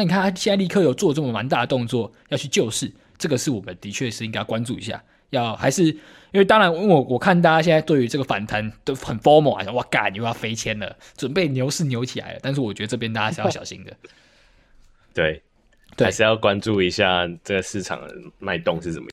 [0.00, 5.02] 那你看他现在立刻有做这么蛮大的动作要去救市，这个是我们的确是应该关注一下。
[5.28, 5.98] 要还是因
[6.32, 12.38] 为当然，因为我我看大家现在对于这个反弹都很 formal 啊，哇干，你又要飞迁了，准备牛市牛起来了。
[12.42, 13.94] 但是我觉得这边大家是要小心的。
[15.12, 15.42] 对，
[15.98, 19.10] 对，还是要关注一下这个市场的脉动是怎么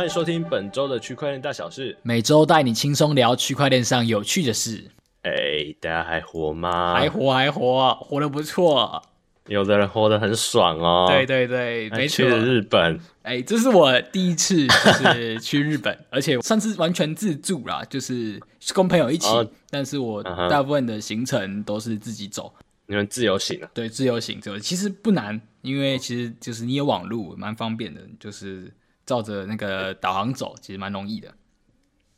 [0.00, 4.82] 欢迎收听本周的区块链大小事，每周带你轻松聊区块链上有趣的事。
[5.24, 5.30] 哎，
[5.78, 6.94] 大家还活吗？
[6.94, 9.02] 还活，还活，活得不错。
[9.48, 11.04] 有的人活得很爽哦。
[11.10, 12.16] 对对对，没错。
[12.16, 18.40] 去了日本，哎，这是我第一次就是去日本， 而且上次完全自助啦，就是
[18.72, 19.28] 跟朋友一起。
[19.28, 22.50] 哦、但是我大部分的行程都是自己走。
[22.86, 23.68] 你们自由行啊？
[23.74, 28.72] 对，自由行，就其实不难，因为其实就是你有网路，蛮方便的，就是。
[29.10, 31.28] 照着那个导航走，其实蛮容易的。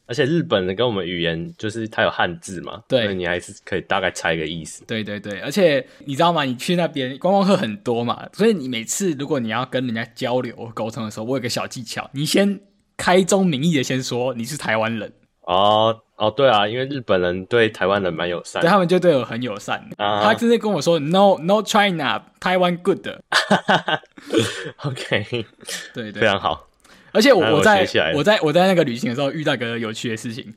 [0.05, 4.85] 而且日本的跟我们语言就是它有汉字嘛，对，你还是可以大概猜个意思。
[4.85, 6.43] 对对对，而且你知道吗？
[6.45, 12.61] 你去那边观光客很多嘛，所以你每次如果你要跟人家交流沟通的时候，我有个小技巧，你先
[12.99, 15.11] 开宗明义的先说你是台湾人。
[15.43, 19.89] 哦哦，对啊，因为日本人对台湾人蛮友善，对他们就对我很友善。
[19.97, 23.09] Uh, 他直接跟我说 “No No China Taiwan Good”。
[24.85, 25.47] OK，
[25.95, 26.69] 对对，非常好。
[27.13, 30.55] 而且我我在我在我在那个旅行的时候遇到一个有趣的事情，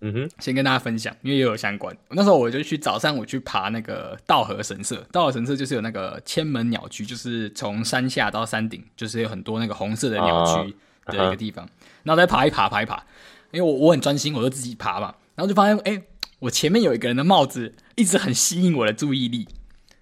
[0.00, 1.96] 嗯哼，先跟大家分享，因为也有相关。
[2.10, 10.74] 那时候我就去早上我去爬那个稻荷神社，稻荷神社就是有那个千门鸟居，就是从山下到山顶，就是有很多那个红色的鸟居
[11.06, 11.64] 的一个地方。
[11.64, 11.68] 哦、
[12.02, 13.04] 然后再爬一爬爬一爬，
[13.50, 15.14] 因为我我很专心，我就自己爬嘛。
[15.34, 16.02] 然后就发现，哎，
[16.38, 19.48] 我前面有一个人的帽子一直很吸引我的注意力。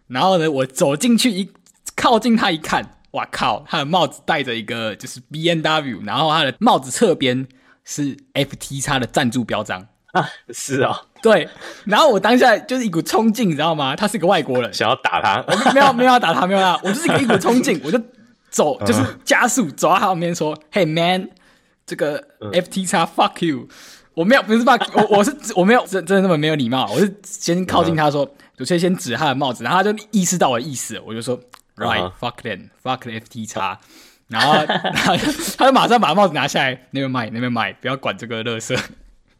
[0.09, 1.51] 然后呢，我走进去一
[1.97, 2.99] 靠近他一看。
[3.13, 3.65] 哇靠！
[3.69, 7.47] 他的帽子戴着一个就是 B N W，然后他的帽子侧边
[7.85, 11.47] 是 FTX 的赞助标章啊，是啊、哦，对。
[11.85, 13.95] 然后我当下就是一股冲劲，你知道吗？
[13.95, 18.01] 他是个外国人，想要打他，我没有没有要打他，没有啊，我就是一股冲劲， 我就
[18.49, 21.29] 走，就是加速走到他旁边说：“Hey man，
[21.85, 23.69] 这个 FTX fuck you！”
[24.15, 28.27] 我没有，不是 fuck，我我是我没有真真的那么没有礼貌，我是先靠近他说，
[28.59, 31.39] 我先先指他的帽子，然后他就意识到我的意思，我就说。
[31.75, 33.79] Right, fuck them, fuck the FTX，
[34.29, 35.17] 然后，然后
[35.57, 38.79] 他就马上把帽子拿下来，那边卖，那边卖，不要管这个垃圾。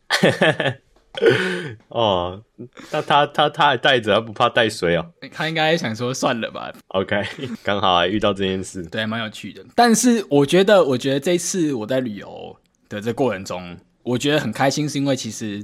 [1.89, 2.43] 哦，
[2.91, 5.13] 那他他他还带着，他不怕带水哦？
[5.31, 6.73] 他应该想说算了吧。
[6.89, 7.23] OK，
[7.63, 9.63] 刚好还遇到这件事，对，蛮有趣的。
[9.75, 12.57] 但是我觉得，我觉得这一次我在旅游
[12.89, 15.63] 的这过程中，我觉得很开心，是因为其实，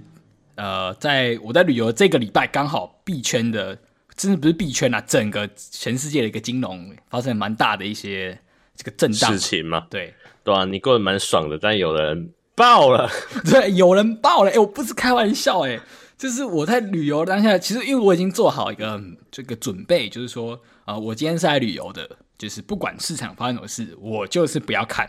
[0.56, 3.78] 呃，在我在旅游这个礼拜刚好币圈的。
[4.18, 8.36] 真的不是币圈啊，整个全世界的一个金融发生蛮大的一些
[8.74, 9.86] 这个震荡事情嘛。
[9.88, 10.12] 对
[10.42, 13.08] 对啊，你过得蛮爽的，但有人爆了，
[13.48, 14.50] 对，有人爆了。
[14.50, 15.80] 哎、欸，我不是开玩笑、欸，哎，
[16.18, 20.54] 就是我在旅游当下，其实因为我已经做好一个这个准备，就是说
[20.84, 25.08] 啊、呃，我今天是来旅游的，就是不管市场发生什么事，我就是不要看，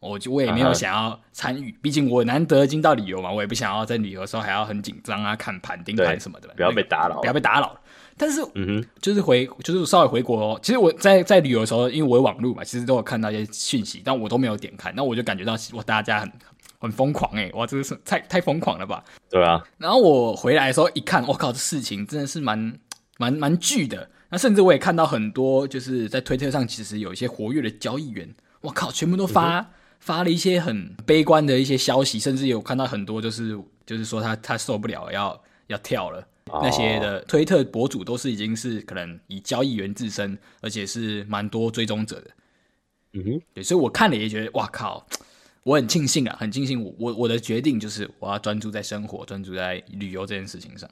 [0.00, 1.94] 我就我也没有想要参与，毕、uh.
[1.94, 7.80] 竟我难得今到旅游嘛，我也不想要在旅游的时候还要很紧张啊，看盘盯盘什么的，不要被打扰、那个，不要被打扰。
[8.18, 10.60] 但是，嗯哼，就是回，就是稍微回国哦。
[10.62, 14.92] 其实我在在旅游的时候，因为我有网路嘛，其实都有看到一些讯息，但我都没有点开。
[14.96, 16.32] 那我就感觉到，哇，大家很
[16.80, 19.02] 很疯狂哎，哇，这个是太太疯狂了吧？
[19.30, 19.62] 对啊。
[19.78, 22.78] 然后我回来的时候一看，我靠，这事情真的是蛮
[23.18, 24.10] 蛮蛮巨的。
[24.30, 28.28] 那甚至我也看到很多，就是在推特上，其实有一些活跃的交易员，
[28.60, 29.66] 我靠，全部都发、嗯、
[30.00, 36.26] 发了一些很悲观的一些消息，甚至有看到很多，就是就是说他他受不了了，要要跳了。
[36.62, 42.30] 那些的推特博主都是已经是可能以交易员自身，而且是蛮多追踪者的。
[43.12, 45.06] 嗯哼，对，所以我看了也觉得，哇靠，
[45.62, 50.88] 我很庆幸啊，很庆幸我我我的决定就是我要专注在生活，专注在旅游这件事情上。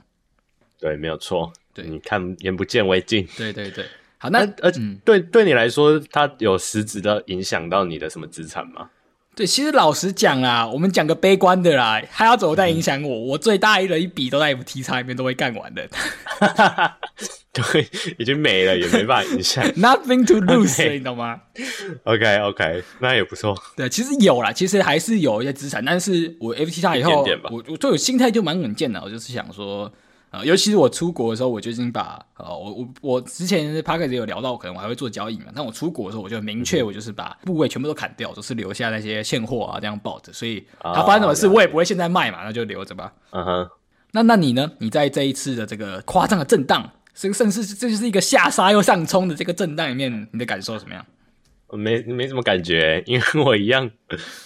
[0.79, 1.53] 对，没有错。
[1.75, 3.27] 对，你看眼不见为净。
[3.37, 3.85] 对对对，
[4.19, 8.91] 好，那而且、嗯、对对你来说，它有实质的影响到你的什么资产吗？
[9.37, 13.27] 对，其实老实讲啦，我们讲个悲观的啦，他要怎么再影响我、嗯？
[13.27, 15.87] 我最大一的一笔都在 FTX 里面都会干完的，
[17.53, 17.87] 对，
[18.19, 20.91] 已经没了，也没办法影响， Nothing to lose.
[20.91, 21.39] 你懂吗
[22.05, 23.55] ？OK OK，那也不错。
[23.77, 29.93] 对，其实有啦，其实还是有一些资产，但是我 FTX 以后，我我就有心态就蛮稳健的，我就是想说。
[30.45, 35.47] 尤其是我出国的时候，我就已经把呃，我我我之前 Podcast 也有聊到，可能我还会做交易嘛。
[35.55, 40.33] 但我出国的时候，我就明确，我就是把部位全部都砍掉，就是留下那些现货啊，这样抱着。
[40.33, 43.13] 所以它发生什么事，我也不会现在卖嘛，那就留着吧。
[43.31, 43.71] 嗯哼。
[44.13, 44.73] 那那你呢？
[44.79, 51.05] 你在这一次的这个夸张的震荡，甚甚至这就是一个下杀又上冲的这个震荡里面，你的感受怎么样？
[51.73, 53.91] 没没什么感觉，因为我一样，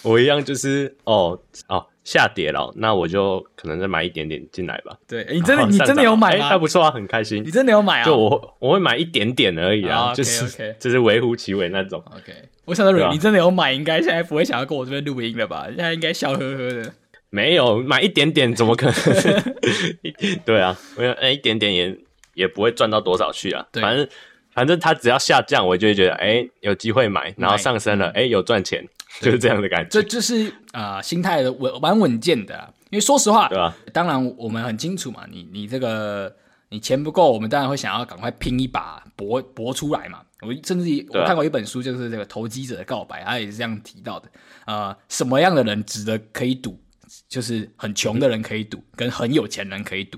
[0.01, 4.97] 我一样就是哦哦下跌了，那我就可能再买一点点进来吧。
[5.07, 6.49] 对，你真的你真的有买吗？
[6.49, 7.43] 还不错啊，很开心。
[7.43, 8.05] 你真的有买啊？
[8.05, 12.03] 就我我会买一点点而已啊，就是 就是微乎其微那种。
[12.07, 12.33] OK，
[12.65, 15.65] 我想到你真的有买，应该现在不会想要跟我这边录音了吧？
[15.67, 16.93] 现在应该笑呵呵的。
[17.29, 19.53] 没有买一点点，怎么可能？
[20.43, 21.97] 对啊，没有，一点点也
[22.33, 24.07] 也不会赚到多少去啊，反正。
[24.53, 28.85] 反正它只要下降，我就会觉得哎、欸，有机会买；然后上升了，哎、欸，有赚钱，
[29.19, 29.89] 就是这样的感觉。
[29.89, 32.71] 这就是啊、呃，心态的稳蛮稳健的、啊。
[32.89, 33.75] 因为说实话，对吧？
[33.93, 36.33] 当然我们很清楚嘛，你你这个
[36.69, 40.21] 你钱不够，我们当然会想要赶快拼一把搏搏出来嘛。
[40.41, 44.29] 我甚至我看过一本书，就是这个投机者的告白，他也是这样提到的。
[44.65, 46.79] 呃，什么样的人值得可以赌？
[47.27, 50.17] 就是很穷的人可以赌，嗯、跟很有钱人可以赌。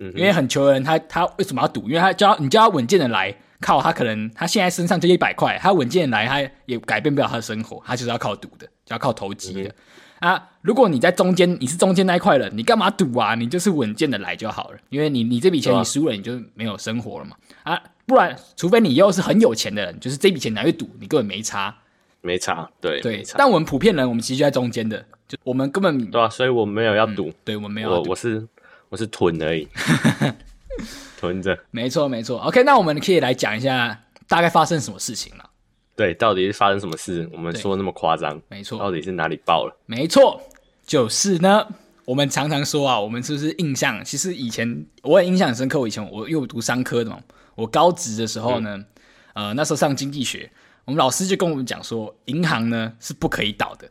[0.00, 1.82] 因为很穷的人他，他他为什么要赌？
[1.88, 9.74] 因为他叫你叫他稳健的来，靠他可能他现在身上就一百块，他稳健的来，他也改变不了他的生活，他就是要靠赌的，就要靠投机的、
[10.20, 10.48] 嗯、啊。
[10.62, 13.34] 如果你在中间，你是中间那一块人，你干嘛赌啊？
[13.34, 17.78] 你就是稳健的来就好了，因为你你这笔钱你输了，你就没有生活了嘛啊。
[18.06, 21.76] 不然，除非你又是很有钱的人，就是这笔钱拿去赌，你根本没差，
[22.22, 23.22] 没差，对对。
[23.36, 28.48] 但我们普遍人，我们其实就在中间的，就我们根本对啊，所以我没有要赌、嗯，对我们没有我，我是。
[28.90, 29.66] 我是囤而已，
[31.16, 31.58] 囤着。
[31.70, 32.38] 没错，没错。
[32.40, 33.98] OK，那我们可以来讲一下
[34.28, 35.50] 大概发生什么事情了。
[35.96, 37.26] 对，到底是发生什么事？
[37.32, 38.78] 我们说那么夸张，没错。
[38.78, 39.74] 到底是哪里爆了？
[39.86, 40.42] 没错，
[40.84, 41.66] 就是呢。
[42.06, 44.04] 我们常常说啊，我们是不是印象？
[44.04, 45.78] 其实以前我也印象很深刻。
[45.78, 47.20] 我以前我又读商科的嘛，
[47.54, 48.76] 我高职的时候呢，
[49.34, 50.50] 嗯、呃，那时候上经济学，
[50.86, 53.88] 我们老师就跟我们讲说，银行呢是不可以倒的。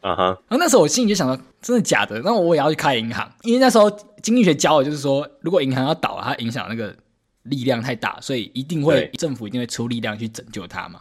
[0.00, 0.24] 啊哈！
[0.48, 2.20] 然后那时候我心里就想到，真的假的？
[2.24, 3.90] 那我也要去开银行，因为那时候
[4.22, 6.94] 经济学教我就是说，如果银行要倒了，它影响那个
[7.42, 11.00] 力量太大，所以一定会政府一定会出力量去拯救它嘛。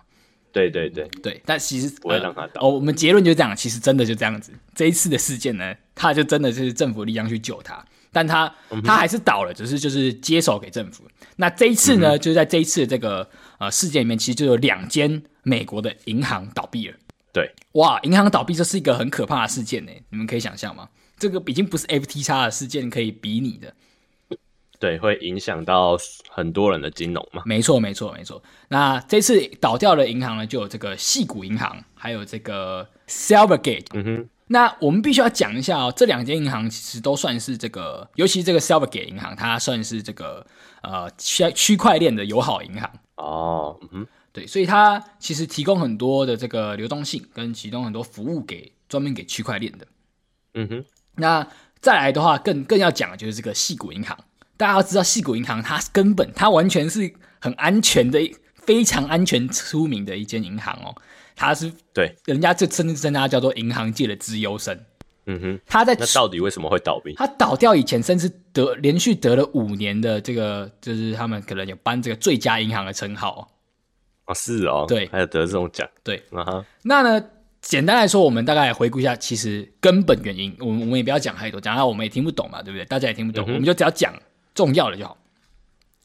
[0.51, 2.61] 对对对对，但其实不会让它倒。
[2.63, 4.51] 哦，我们结论就是这样，其实真的就这样子。
[4.73, 8.51] 这一次的事件呢，它就真的就是政府力量去救它，但它
[8.83, 11.03] 它还是倒了，只是就是接手给政府。
[11.35, 13.29] 那这一次呢，嗯、就是在这一次的这个
[13.59, 16.97] 呃事件里面，其实就有两间美国的银行倒闭了。
[17.31, 20.89] 对，哇，银行倒闭这是一个很可怕的事件呢，你们可以想象吗？
[21.17, 23.73] 这个已经不是 FTX 的事件可以比拟的。
[24.79, 25.97] 对，会影响到
[26.29, 27.43] 很多人的金融嘛？
[27.45, 28.41] 没错，没错，没错。
[28.69, 33.87] 那这次倒掉的银行呢，就有这个细谷银行，还有这个 Silvergate。
[33.93, 34.29] 嗯哼。
[34.47, 40.47] 那我们必须要讲一下哦，这两间银行其实都算是这个，尤其这个 Silvergate 银行，它算是这个
[40.81, 42.89] 呃区区块链的友好银行。
[43.17, 44.07] 哦，嗯哼。
[44.31, 49.87] 对，所以它其实提供很多的这个流动性，跟提供很多服务给专门给区块链的。
[50.53, 50.85] 嗯哼。
[51.15, 51.47] 那
[51.81, 54.17] 再来的话，更更要讲的就是这个细谷银行。
[54.55, 58.19] 大家要知道，细谷银行它根本它完全是很安全的，
[58.55, 60.93] 非常安全出名的一间银行哦。
[61.35, 64.77] 它是对，人家就称称它叫做银行界的资优生。
[65.25, 65.59] 嗯哼。
[65.65, 67.13] 它在那到底为什么会倒闭？
[67.15, 73.39] 它倒掉以前，甚至得连续得了五年的这个，就是他们可能有颁这个最佳银行的称号。
[73.39, 73.47] 哦，
[74.33, 76.23] 是哦，对，还有得这种奖，对。
[76.83, 77.25] 那呢，
[77.61, 82.85] 简单来说，我们大概回顾一下，其实根本原因，我们我们也不要讲太多，讲到我们也听不懂嘛，对不对？
[82.85, 84.13] 大家也听不懂，嗯、我们就只要讲
[84.55, 85.17] 重要的就好。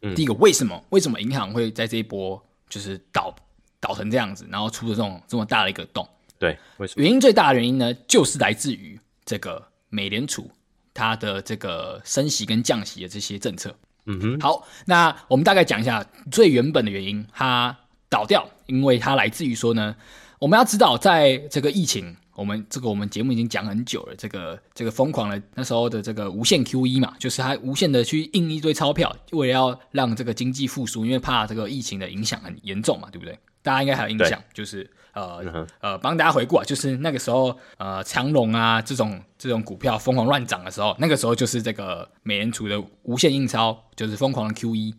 [0.02, 3.34] 嗯、第一个，为什么为什么银行会在这一波就是倒
[3.78, 6.06] 倒成这样子，然后出了这种这么大的一个洞？
[6.38, 7.02] 对，为什么？
[7.02, 10.50] 原因最大的原因呢，就是来自于这个美联储
[10.92, 13.74] 它的这个升息跟降息的这些政策。
[14.06, 14.40] 嗯哼。
[14.40, 17.78] 好，那我们大概讲一下最原本的原因，它。
[18.08, 19.94] 倒掉，因为它来自于说呢，
[20.38, 33.38] 我们要知道，在这个疫情，我们这个我们节目已经讲很久了，这个这个疯狂的那时候的这个无限 QE 嘛，就是它无限的去印一堆钞票，为了要让这个经济复苏，因为怕这个疫情的影响很严重嘛，对不对？
[33.62, 44.92] 大家应该还有印象，就是呃、嗯、呃，帮大家回顾啊，就是那个时候呃，长隆啊这种这种股票疯狂乱涨的时候，那个时候就是这个美联储的无限印钞，就是疯狂的 QE。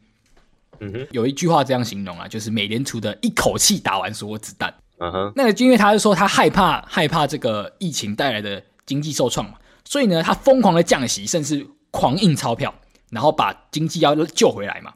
[0.80, 4.74] 嗯哼，有一句话这样形容啊，就是美联储的一口气打完所有子弹。
[4.98, 12.74] 嗯哼，那个就因为他是说他害怕害怕这个疫情带来的经济受创嘛，所以呢，他疯狂的降息，甚至狂印钞票，
[13.10, 14.94] 然后把经济要救回来嘛。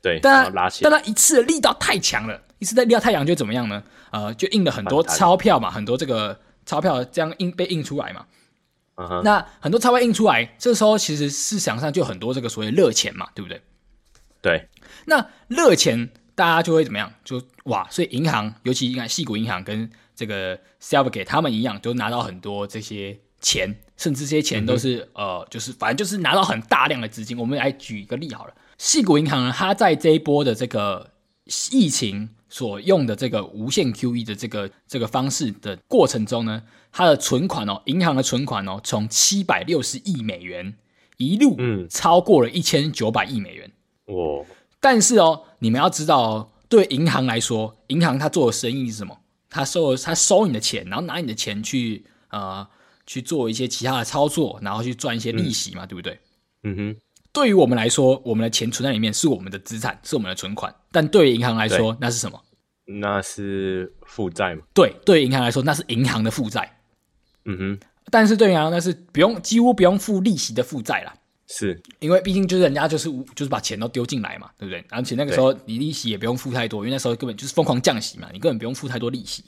[0.00, 3.82] 对，但他但他一次的力道太强了，一次的力道太强就怎么样呢？
[4.10, 8.24] 呃，就印了很多钞票嘛，很多这个钞票这样印被印出来嘛。
[8.96, 13.60] 嗯哼，那很多钞票印出来，这时候其实市场上就很多这个所谓热钱嘛，对不对？
[14.40, 14.66] 对。
[15.06, 17.12] 那热钱，大家就会怎么样？
[17.24, 27.38] 就哇，所以银行，尤其你看细谷银行跟这个 Silvergate 他们一样，都拿到很多这些钱，甚至这些钱都是、嗯、呃，就是反正就是拿到很大量的资金。
[27.38, 31.10] 我们来举一个例好了，细谷银行呢，它在这一波的这个
[31.72, 40.74] 疫情所用的这个无限 QE 的这个这个方式的过程中呢，它的存款哦，银行的存款哦，从七百六十亿美元
[41.16, 43.70] 一路嗯超过了一千九百亿美元。
[44.06, 44.44] 哦，
[44.80, 49.18] 但是哦，你们要知道哦，对银行来说，银行它做的生意是什么？
[49.48, 52.66] 它收它收你的钱，然后拿你的钱去呃
[53.06, 56.20] 去做一些其他的操作，然后去赚一些利息嘛，嗯、对不对？
[56.62, 56.96] 嗯哼。
[57.32, 60.74] 对于我们来说，我们的钱存在里面是我们的资产，是我们的存款。
[60.90, 62.42] 但对于银行来说，那是什么？
[62.86, 64.62] 那是负债嘛？
[64.74, 66.78] 对，对于银行来说，那是银行的负债。
[67.44, 67.78] 嗯哼。
[68.10, 71.14] 但是对银行，那是不用几乎不用付利息的负债啦。
[71.52, 74.84] 是因为毕竟就是人家就是就是把钱都丢进来嘛，对不对？
[74.88, 79.44] 而且那个时候你利息也不用付太多，因为那时候根本就是疯狂降息嘛，你根本不用付太多利息。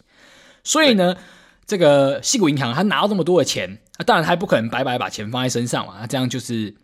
[0.64, 1.16] 所以呢，
[1.64, 6.74] 这个矽谷银行他拿到这么多的钱，啊当然他不可能白白把钱放在身上嘛，那这样就是。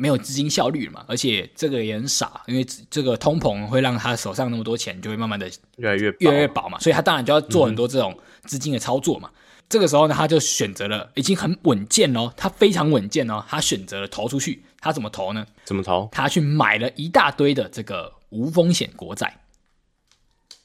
[0.00, 9.28] 没有资金效率嘛，而且这个也很傻，因为这个通膨会让他手上那么多钱就会慢慢的越来越越来越薄嘛，所以他当然就要做很多这种资金的操作嘛。
[9.30, 14.64] 嗯、这个时候呢，他就选择了已经很稳健哦，他非常稳健哦，他选择了投出去。
[14.80, 15.46] 他怎么投呢？
[15.64, 16.08] 怎么投？
[16.12, 19.40] 他去买了一大堆的这个无风险国债。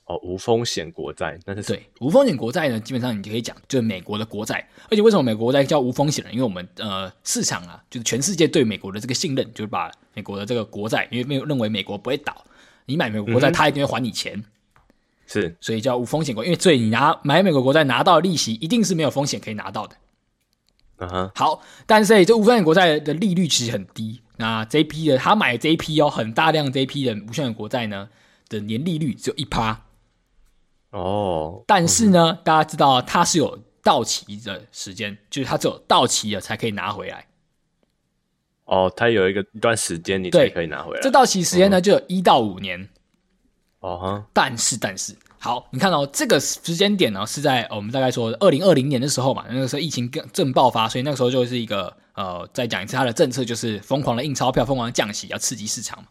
[0.06, 4.68] 哦，无风险国债，那是对无风险国债呢，基本上你就可以讲，就是美国的国债。
[4.90, 6.32] 而且为什么美国国债叫无风险呢？
[6.32, 12.46] 因为我们呃市场啊，就是全世界对美国的这个信任，就是把美国的这个国债，因为没有认为美国不会倒，
[12.86, 14.44] 你买美国国债，他一定会还你钱，
[15.26, 16.44] 是，所以叫无风险国。
[16.44, 19.96] 因为所以你拿买美国国债拿到的利息，一定是没有风险可以拿到的。
[20.98, 24.22] 嗯哼，好，但是这无风险国债的利率其实很低。
[24.38, 28.10] 那这一批的他买这一批哦，很大量这一批的无风险国债呢
[28.50, 29.86] 的年利率只有一趴。
[30.92, 37.26] 哦，但是呢，嗯、大家知道它是有到期的时间，就是它只有到期了才可以拿回来。
[38.66, 41.02] 哦，它有一个一段时间你才可以拿回来。
[41.02, 42.88] 这到期时间呢，嗯、就有一到五年。
[43.84, 56.06] 哦哈，但是但是，好，你看哦，这个时间点呢是在我们大概说二零二零年的时候嘛，那个时候疫情更正爆发，所以那个时候就是一个呃，再讲一次它的政策就是疯狂的印钞票，疯狂的降息，要刺激市场嘛。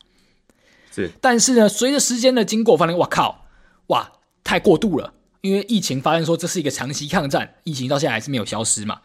[0.94, 3.46] 是，但是呢，随着时间的经过，发现哇靠，
[3.88, 4.12] 哇。
[4.44, 9.00] 太过度了，因为疫情发现说这是一个长期抗战，疫情到现在还是没有消失嘛。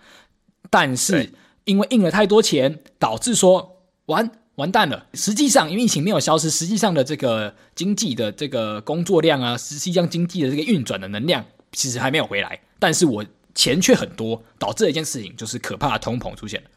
[0.71, 1.31] 但是
[1.65, 5.07] 因为印了太多钱，导致说完完蛋了。
[5.15, 12.59] 实际上，因为疫情没有消失，实际上的这个经济的这个工作量啊，实际上经济的这个运转的能量其实还没有回来。
[12.77, 16.69] 但是我钱却很多，导致了一件事情，就是可怕的通膨出现了。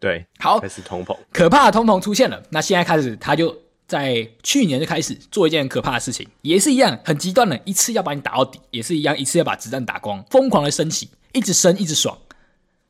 [0.00, 2.42] 对，好，开始通膨，可怕的通膨出现了。
[2.50, 3.56] 那现在开始，他就。
[3.88, 12.18] 在去年就开始做一件很可怕的事情，也是一样很极端的，一次要把你打到底，也是一样，一次要把子弹打光，疯狂的升息，一直升，一直爽。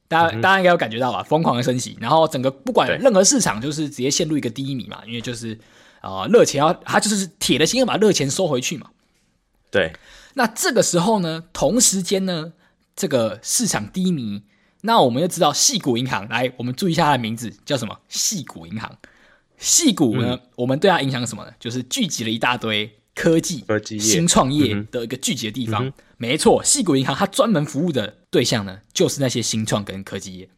[0.09, 1.23] 大家、嗯、大家应该有感觉到吧？
[1.23, 5.59] 疯狂的升息，然后整个不管任何市场，就是直接陷入一个低迷嘛，因为就是
[6.01, 8.91] 啊，热、呃、钱要他就是铁的心要把热钱收回去嘛。
[9.71, 9.93] 对。
[10.35, 12.53] 那这个时候呢，同时间呢，
[12.95, 14.43] 这个市场低迷，
[14.83, 17.99] 那我们就知道细谷银行来，我们注意一下它的名字叫什么？
[18.09, 18.99] 细谷银行。
[19.57, 21.51] 细谷呢，嗯、我们对它影响什么呢？
[21.59, 25.87] 就是聚集了一大堆科技、科技新创业的一个聚集的地方。
[25.87, 30.49] 嗯、没错，细谷银行它专门服务的对象呢，就是那些新创跟科技业。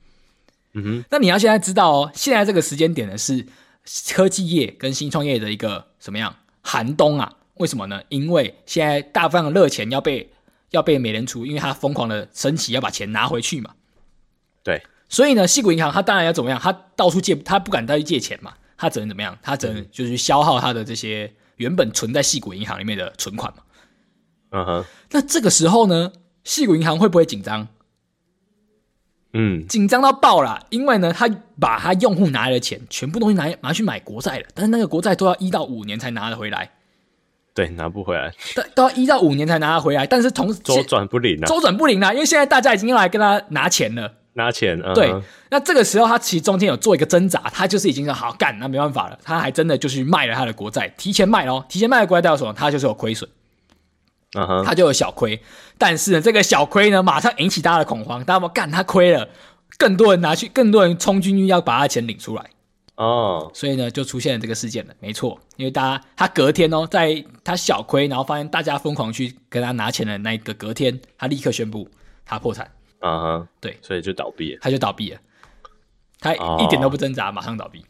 [0.75, 3.47] 嗯哼，那你要现在知道哦，现在这个时间点呢，是
[4.13, 7.33] 科技业跟新创业的一个什么样寒冬啊？
[7.55, 8.01] 为什么呢？
[8.09, 10.31] 因为现在大部分的热钱要被
[10.71, 13.75] 要被美联储，因为它疯狂的升息，要把钱拿回去嘛。
[14.63, 16.61] 对，所以呢，细谷银行它当然要怎么样？
[16.63, 18.55] 它到处借，它不敢再去借钱嘛。
[18.77, 19.37] 它只能怎么样？
[19.43, 23.63] 它只能就是消耗它的这些原本存在细谷银行里面的存款嘛。
[24.51, 24.85] 嗯哼。
[25.11, 26.13] 那这个时候呢，
[26.45, 27.69] 细谷银行会不会紧张？
[29.35, 31.29] 嗯，紧张到爆了，因为呢，他
[31.61, 36.71] 把他用户拿来的钱全部东西拿拿去买国债了，但是那个国债都要一到五年才拿得回来。
[37.55, 38.33] 对，拿不回来。
[38.55, 44.15] 都都要一到五年才拿得回来，但是同时周转不灵啊，周转不灵啊，因为现在大家已经要来跟他拿钱了。
[44.35, 45.13] 拿钱，嗯、对，
[45.51, 52.53] 那这个时候他其实中间有做一个挣扎，他就是已经说好干，那没办法了，他还真的就去卖了他的国债，提前卖哦，提前卖的国债代表什么？
[52.53, 53.29] 他就是有亏损，
[54.35, 55.41] 嗯哼，他就有小亏，
[55.79, 59.29] 但是呢，这个小亏呢，马上引起大家的恐慌，大家说干他亏了，
[59.79, 62.45] 更多人拿去，更多人冲进去要把他钱领出来，
[62.97, 71.89] 哦，所以呢，就出现了这个事件了，没错，因为大家他隔天哦，在他小亏，然后发现大家疯狂去跟他拿钱的那一个隔天，他立刻宣布
[72.27, 72.71] 他破产。
[73.01, 75.19] 啊哈，uh huh, 对，所以就倒闭了，他就倒闭了，
[76.21, 77.83] 他一点都不挣扎，马上倒闭。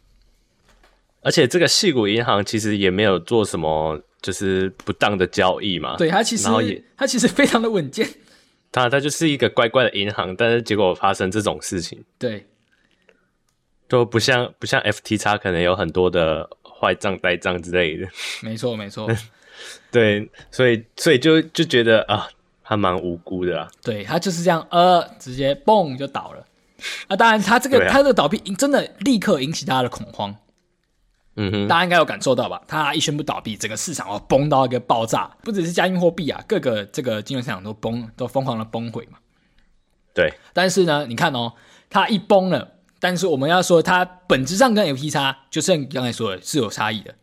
[1.23, 5.97] 而且这个细谷银行其实也没有做什么，就是不当的交易嘛。
[5.97, 8.09] 对，他其实也，他其实非常的稳健。
[8.71, 12.47] 他他就是一个乖乖的银行，但是结果发生这种事情，对，
[13.89, 18.07] 都不像不像 FTX 可能有很多的坏账、呆账之类的。
[18.43, 19.09] 没错，没错。
[19.91, 22.29] 对，所以所以就就觉得啊，
[22.63, 23.69] 他蛮无辜的啊。
[23.83, 26.47] 对，他就是这样，呃，直接嘣就倒了。
[27.07, 30.37] 啊，当然他这个、啊、他这个倒闭真的立刻引起大家的恐慌。
[31.41, 32.61] 嗯哼，大家应该有感受到吧？
[32.67, 39.19] 它一宣布倒闭，整个市场哦崩到一个爆炸，不只是加密货币啊，各个这个金融市场都崩，都疯狂的崩毁嘛。
[40.13, 41.53] 对，但是呢，你看哦，
[41.89, 47.15] 它一崩了，但是我们要说它本质上跟 FT 差就像你刚才说的是有差异的。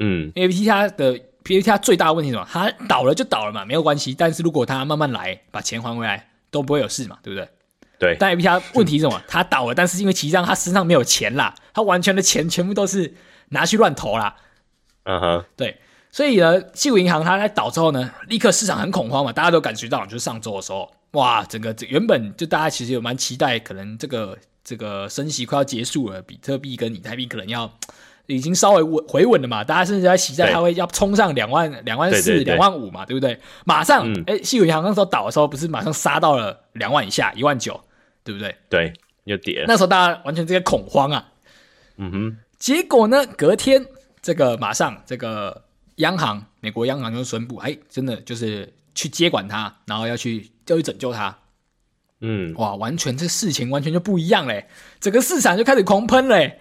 [0.00, 2.46] 嗯，F T 它的 FTX 最大的问题是什么？
[2.52, 4.14] 它倒了就倒了嘛，没有关系。
[4.14, 7.48] 但是如果它慢慢来，把钱还回来，都不会有事嘛，对不对？
[7.98, 8.16] 对。
[8.18, 9.22] 但 FTX 问题是什么？
[9.26, 13.14] 他倒了，但是因为其实上他身上没有钱啦，他完全的钱全部都是
[13.48, 14.36] 拿去乱投啦。
[15.04, 15.78] 嗯哼，对。
[16.10, 20.90] 所以呢，矽谷银行它在倒之后呢，立刻市场很恐慌嘛，大家都感觉到，就是上周的时候。
[21.12, 27.70] 哇，整个这原本就大家其实有蛮期待，可能这个这个升息快要结束了，比特币跟以太币可能要
[28.26, 33.38] 已经稍微稳回稳了嘛，大家甚至在期待它会要冲上两万两万四两万五嘛，对不对？
[33.64, 37.78] 马上，哎、嗯，矽谷银行那时候倒的时候，不是马上杀到了两万以下，一万九，
[38.28, 38.54] 对不对？
[38.68, 38.92] 对，
[39.24, 39.64] 又跌了。
[39.66, 41.32] 那时候大家完全这个恐慌啊，
[41.96, 42.36] 嗯哼。
[42.58, 43.86] 结果呢，隔天
[44.20, 45.64] 这个马上这个
[45.96, 50.50] 央行，美国央行就宣布，哎，真的就是去接管它，然后要去。
[50.68, 51.34] 要去拯救它，
[52.20, 54.68] 嗯，哇，完全这事情完全就不一样嘞，
[55.00, 56.58] 整个市场就开始狂喷嘞，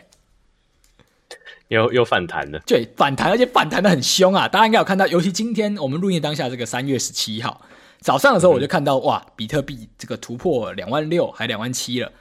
[1.68, 4.48] 又又反弹了，对，反弹，而且反弹的很凶啊！
[4.48, 7.66] 大家应该有看到，尤其今天我们录音当下这个三月十七号
[8.00, 12.12] 早上的时候，我就看到、嗯、哇，比特币这个突破两万六，还两万七了，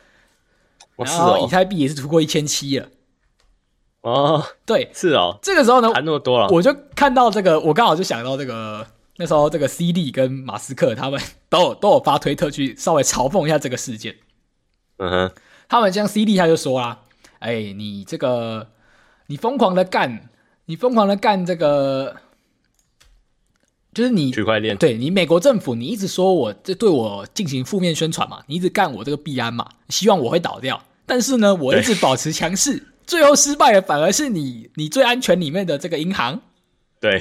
[0.96, 2.88] 然后以太币也是突破一千七了，
[4.02, 8.86] 哦，对，是哦，这个时候呢，谈那么多了，我就看到这个，我刚好就想到这个。
[9.18, 11.18] 那时候，这个 CD 跟马斯克他们
[11.48, 14.14] 都有都有发推特去稍微嘲讽一下这个事件。
[14.98, 15.32] 嗯哼，
[15.70, 17.00] 他们像 CD 他就说啦
[17.40, 18.72] ：“哎，你这个
[19.28, 20.28] 你疯狂的干，
[20.66, 22.14] 你疯狂的干这个，
[23.96, 30.84] 就是你区块链，对你美国政府，你一直说我这对我进行负面宣传嘛，你一直干我这个币安嘛，希望我会倒掉。
[31.06, 36.42] 但是呢，我一直保持强势，最后失败的反而是你，你最安全里面的这个银行。”
[37.00, 37.18] 对，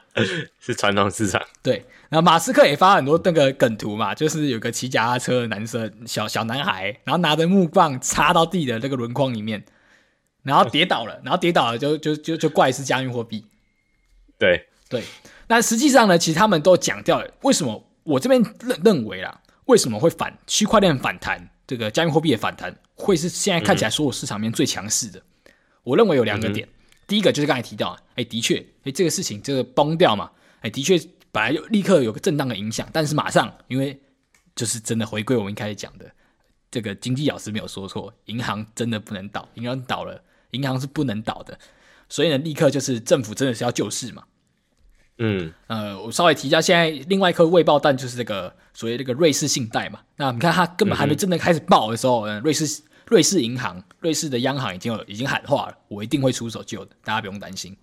[0.58, 1.42] 是传统市场。
[1.62, 9.62] 对，然后马斯克也发很多那个梗图嘛，就是有个骑脚踏车的男生，小小男孩，然后拿着木棒插到地的那个轮框里面，
[10.42, 13.44] 然后跌倒了，然后跌倒了就就就就怪是加密货币。
[14.38, 15.02] 对对，
[15.46, 25.18] 但实际上呢，其实他们都讲掉了，为什么我这边认认为啦，为什么会反区块链反弹，这个加密货币的反弹会是现在看起来所有市场面最强势的？
[25.18, 25.52] 嗯、
[25.82, 26.66] 我认为有两个点。
[26.66, 26.70] 嗯
[27.06, 30.30] 第一个就是刚才提到，哎，的确，哎，这个事情这个崩掉嘛，
[30.62, 30.98] 哎，的确，
[31.30, 34.00] 本来就立刻有个震荡的影响，但是马上，因为
[34.56, 36.10] 就是真的回归我们一开始讲的，
[36.70, 40.18] 这个经济老师没有说错，银行真的不能倒，银行倒了，
[40.52, 41.58] 银行是不能倒的，
[42.08, 44.24] 所以呢，立刻就是政府真的是要救市嘛，
[45.18, 52.82] 嗯，呃，我稍微提一下，现在另外一颗未爆弹就是这个所谓这个瑞士信贷嘛，那你看它根本还没真的开始爆的时候，嗯，瑞士。
[53.06, 57.76] 瑞士银行、瑞士的央行已经有已经喊话了，我一定会出手救的，大家不用担心。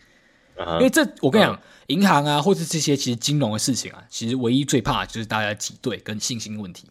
[0.58, 0.78] Uh-huh.
[0.78, 1.60] 因为这我跟你讲，uh-huh.
[1.90, 6.90] 银行啊，或者这些其实金融的事情啊，其实唯一最怕的就是大家挤兑跟信心问题。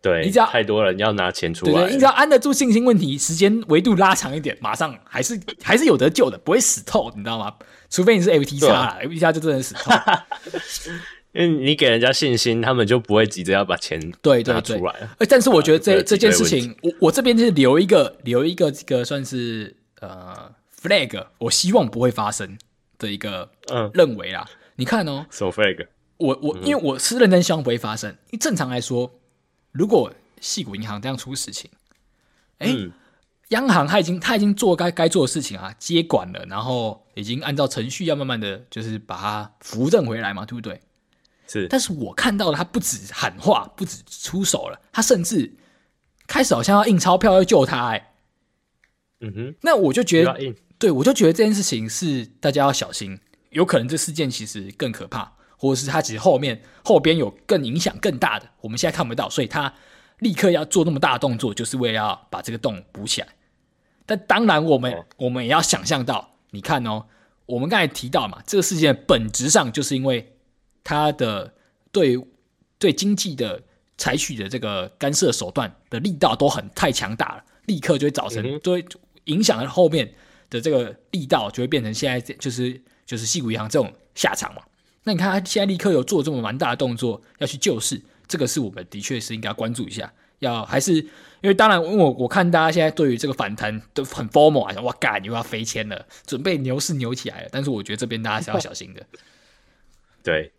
[0.00, 7.54] 对，你只要太多人要拿钱出来，对对，你只要安得住信心问题，时间维度拉长一点，马上还是还是有得救的，不会死透，你知道吗？
[7.92, 9.92] 除非你是 FTX 啊，FTX 就真的死透。
[11.32, 15.16] 因为你给人家信心，他们就不会急着要把钱对对出来了。
[15.28, 20.50] 但是我觉得这这件事情，我我这边就是留一个留一个这个算是呃
[20.80, 22.56] flag，我希望不会发生
[22.98, 24.46] 的一个嗯认为啦。
[24.76, 25.86] 你看哦，什么 flag？
[26.16, 28.10] 我我因为我是认真希望不会发生。
[28.30, 29.18] 因为正常来说，
[29.70, 31.70] 如果系股银行这样出事情，
[32.58, 32.74] 哎，
[33.52, 40.80] 央行他已经他已经做该该做的事情啊，接管了，然后已经按照程序要慢慢的就是把它扶正回来嘛，对不对？
[41.46, 45.54] 是，但是我看到了，他不止喊话，不止出手了，他甚至
[46.26, 48.14] 开始好像要印钞票要救他，哎，
[49.20, 50.38] 嗯哼，那我就觉得，
[50.78, 53.18] 对，我就觉得这件事情是大家要小心，
[53.50, 59.74] 有可能这事件其实更可怕，或者是他其实后面后边有更影响更大的，我们现在看不到，所以他
[60.20, 63.28] 立刻要做那么大的动作，就是为了要把这个洞补起来。
[64.06, 67.06] 但当然，我们、哦、我们也要想象到，你看哦，
[67.46, 70.28] 我们刚才提到嘛，这个事件本质上就是因为。
[70.84, 71.54] 他的
[71.92, 72.18] 对
[72.76, 73.62] 对经济的
[73.96, 78.84] 采取的这个干涉手段的力道都很太强大了，立刻就会造成，就会
[79.26, 80.12] 影响了后面
[80.50, 84.62] 的这个力道，就会变成现在就是就是西谷银行这种下场嘛。
[85.04, 90.12] 那你看他现在立刻有做这么蛮大的动作要去救市，这个是我们的确是应该关注一下，
[90.42, 97.48] 要还是因为当然，因为我我看大家现在对于这个反弹都很 formal 啊，哇干又要飞签了，准备牛市牛起来了。
[97.50, 99.02] 但是我觉得这边大家是要小心的。
[100.22, 100.52] 对。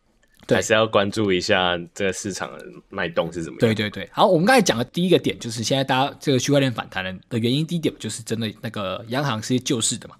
[0.46, 3.60] 对，还是要关注一下这个市场的脉动是怎么样。
[3.62, 10.18] 对对对，好，我们刚才讲的第一个点就是现在大家这个区块链反弹的原因，第一点就是真的那个央行是救市的嘛。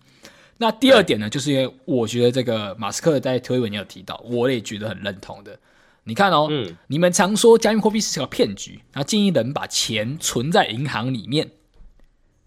[0.60, 5.60] 那第二点呢，就是因为我觉得这个马斯克在推文也有提到，我也觉得很认同的。
[6.06, 11.52] 你看哦，嗯，你们常说加密货币是个骗局，然后建议人把钱存在银行里面，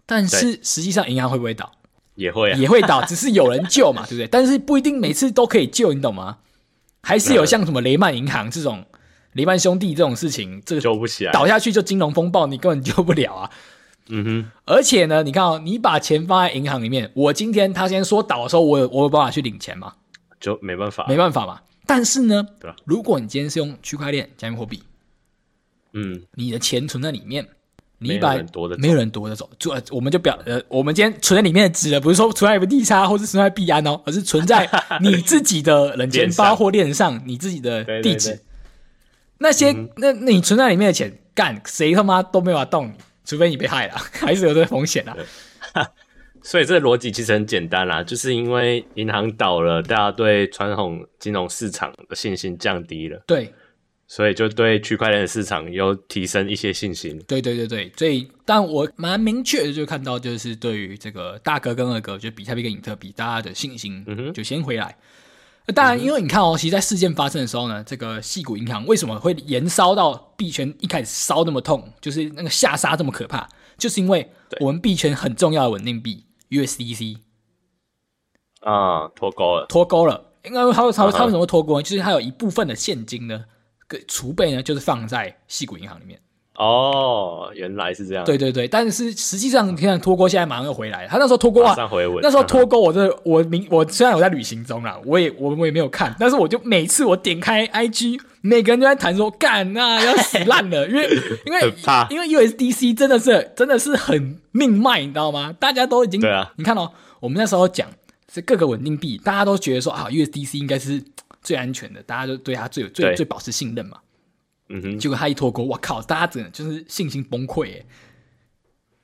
[0.05, 1.71] 但是实际上银行会不会倒？
[2.15, 4.27] 也会啊，也会倒，只是有人救嘛，对不对？
[4.31, 6.37] 但是不一定每次都可以救，你懂吗？
[7.01, 8.85] 还是有像什么雷曼银行这种
[9.33, 13.51] 雷曼兄弟这种事情，这个救不起来，倒下去就金融风暴，你根本救不了啊。
[14.09, 14.51] 嗯哼。
[14.65, 19.93] 而且呢，你看哦，你把钱放在银行里面，我今天他先说倒的时候，我有我有办法去领钱吗？
[20.39, 21.59] 就没办法，没办法嘛。
[21.87, 22.45] 但是呢？
[22.85, 24.83] 如果你今天是用区块链加密货币，
[25.93, 27.47] 嗯，你的钱存在里面。
[27.99, 34.69] 你把没有人夺得走，没有人夺得走，就我们就表呃，我们今天存在里面的指的不是说存在 FTX 或是存在币安哦，而是存在
[35.01, 38.29] 你自己的冷钱包或链上你自己的地址。
[38.29, 38.39] 对对对，
[39.39, 42.93] 那些、嗯、那那你存在里面的钱，干谁他妈都没有法动你，
[43.25, 45.17] 除非你被害了， 还是有这个风险啊。
[46.41, 53.21] 所以这个逻辑其实很简单啦，就是因为银行倒了，大家对传统金融市场的信心降低了。
[53.27, 53.53] 对。
[54.09, 57.21] 所以就对区块链的市场有提升一些信心。
[57.27, 64.95] 对对对对，所以但我蛮明确的就看到，就是对于这个大哥跟二哥，就比特币跟比特币，大家的信心就先回来。
[65.65, 73.45] 那、嗯、当然，因为你看哦，其实，在事件发生的时候呢，这个细谷银行为什么会延烧到币圈一开始烧那么痛，就是那个下杀这么可怕，
[73.77, 74.25] 就是因为
[74.61, 77.17] 我们币圈很重要的稳定币 USDC
[78.61, 80.23] 啊脱钩了，脱钩了。
[80.43, 81.83] 因为他他他为什么会脱钩呢？
[81.83, 83.45] 就是他有一部分的现金呢。
[83.89, 86.21] 个储备呢，就是放在细谷银行里面。
[86.57, 88.25] 哦，原来是这样。
[88.25, 91.09] 对对对，但是实际上，你看脱钩现在马上又回来了。
[91.09, 91.75] 他那时候脱钩啊，
[92.21, 101.07] 那时候脱钩，我这我明我虽然我在旅行中啦，我也我我也没有看，但是我就每次我点开 IG，每个人都在谈说干啊要死烂了，因为
[101.45, 101.73] 因为
[102.09, 105.53] 因为 USDC 真的是真的是很命脉，你知道吗？
[105.59, 107.87] 大家都已经对啊，你看哦，我们那时候讲
[108.33, 111.03] 是各个稳定币，大家都觉得说啊 USDC 应该是。
[111.43, 113.95] 最安全的，大家都对它最有最最保持信任嘛。
[114.69, 117.85] 嗯哼，结果他一脱钩，我靠，大家真的就是信心崩溃哎。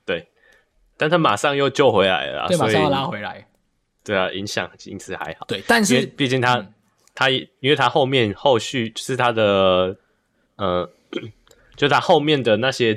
[0.04, 0.28] 对，
[0.96, 3.46] 但他马上又救回来了，对，马上要拉回来。
[4.02, 5.46] 对啊，影响因此还好。
[5.46, 6.74] 对，但是毕竟他、嗯、
[7.14, 9.96] 他因为他后面后续就是他的
[10.56, 10.90] 呃，
[11.76, 12.94] 就他后面的那些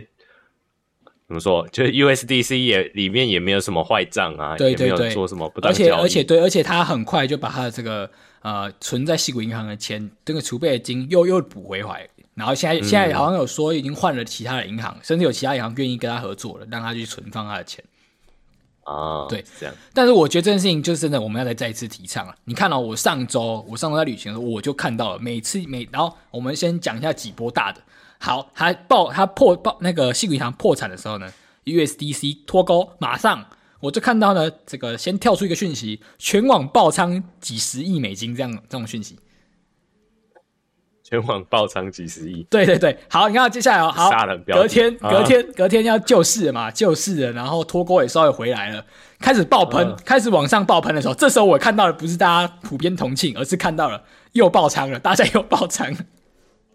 [1.27, 8.09] 怎么说，就是 USDC 也里面也没有什么坏账啊，对对对，也没有做什么不而且而且对，而且他很快就把他的这个。
[8.43, 17.83] 呃，存在西谷银行的钱，这个储备的金又又补回来，然后现在、嗯、现在好像有说已经换了其他的银行，甚至有其他银行愿意跟他合作了，让他去存放他的钱。
[18.83, 19.75] 啊，对，这样。
[19.93, 22.33] 但是我觉得这件事情就是真的，我们要再再一次提倡了。
[22.45, 27.81] 你看到、哦、我上周我上周在旅行的时候，我就看到了，每次每然后我们先讲一下几波大的。
[28.19, 31.33] 好，他爆他破爆那个矽谷银行破产的时候呢
[31.65, 33.45] ，USDC 脱钩，马上。
[33.79, 39.19] 我就看到呢，这个先跳出一个讯息，全网爆仓几十亿美金这样这种讯息，
[41.07, 44.11] 全网爆仓几十亿，对对对，好，你看接下来哦，好，
[44.45, 48.85] 隔天隔天、啊、隔天要救市了嘛，救市了，然后脱钩也稍微回来了，
[49.19, 55.95] 开始爆喷，啊、开始往上爆喷的时候，这时候我看到的不是大家普遍同庆，而是看到了又爆仓了，大家又爆仓，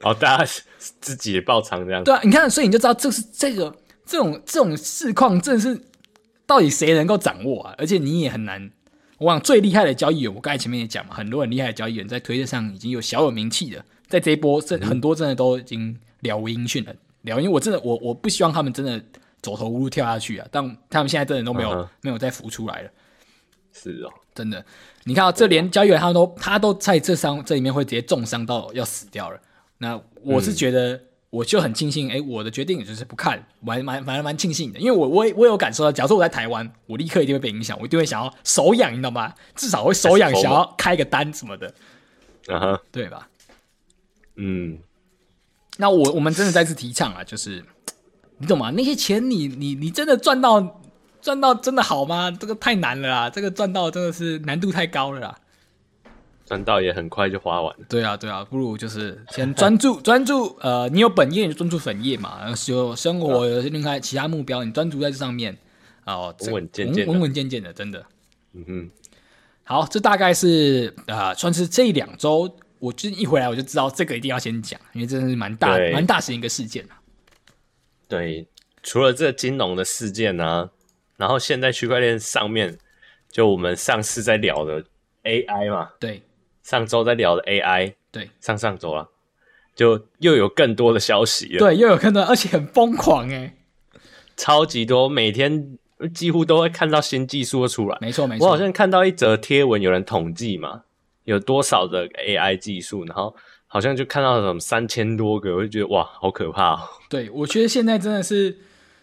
[0.00, 5.78] 哦，大家自己也爆仓这样，对啊，你看，所以你就知道这是这个这种这种市况，真的是。
[6.44, 7.74] 到底谁能够掌握啊？
[7.78, 8.70] 而且你也很难。
[9.16, 13.82] 我讲最厉害的交易员，我刚才前面也讲嘛，很多很厉害的交易员在推特上已经有小有名气的，
[14.12, 16.92] 在这一波，这很多真的都已经了无音讯了。
[17.22, 19.02] 了，因为我真的，我我不希望他们真的
[19.40, 20.46] 走投无路跳下去啊。
[20.50, 21.88] 但他们现在真的都没有、uh-huh.
[22.02, 22.90] 没有再浮出来了。
[23.72, 24.62] 是哦，真的。
[25.04, 29.40] 你看啊这连交易员他们都他都在这伤这里面会直接重伤到要死掉了。
[29.78, 30.92] 那我是觉得。
[30.94, 31.00] 嗯
[31.32, 39.32] 我就很庆幸，哎，我的决定就是不看，蛮蛮反正蛮庆幸的，因为我我我有感受到，假如说我在台湾，我立刻一定会被影响，我一定会想要手痒，你知道吗？
[39.54, 41.72] 至少会手痒，想要开个单什么的，
[42.48, 43.26] 啊哈，对吧？
[44.36, 44.78] 嗯，
[45.78, 47.64] 那我我们真的再次提倡啊，就是
[48.38, 48.70] 你懂吗？
[48.70, 50.80] 那些钱你你你真的赚到
[51.20, 52.30] 赚到真的好吗？
[52.30, 55.38] 这个太难了啊，这个赚到真的是难度太高了啦。
[56.44, 57.84] 赚到也很快就花完了。
[57.88, 60.56] 对啊，对啊，不如就是先专注 专注。
[60.60, 62.40] 呃，你有本业你就专注本业嘛。
[62.66, 65.56] 有生活有另外其他目标，你专注在这上面。
[66.04, 68.04] 哦，稳稳健健，稳稳健健的，真的。
[68.54, 68.90] 嗯哼。
[69.64, 76.84] 好，这大概是啊、呃，算是这两周，我就一回来我就知道这个一定要先讲，因为真的是蛮大蛮大型一个事件。
[78.08, 78.44] 对，
[78.82, 80.70] 除了这个金融的事件呢、啊，
[81.16, 82.76] 然后现在区块链上面，
[83.30, 84.84] 就我们上次在聊的
[85.22, 86.22] AI 嘛，对，
[86.64, 89.08] 上周在聊的 AI，对，上上周了，
[89.76, 93.54] 就又有更多的消息了，对，又有更多，而且很疯狂哎，
[94.36, 95.78] 超级多，每天
[96.12, 98.36] 几乎都会看到新技术出来，没错没。
[98.36, 100.82] 错，我好像看到一则贴文，有人统计嘛，
[101.24, 103.34] 有多少的 AI 技术，然后。
[103.74, 106.80] 好像就看到什么三千多个，我就觉得哇，好可怕哦！
[107.08, 108.54] 对，我觉得现在真的是，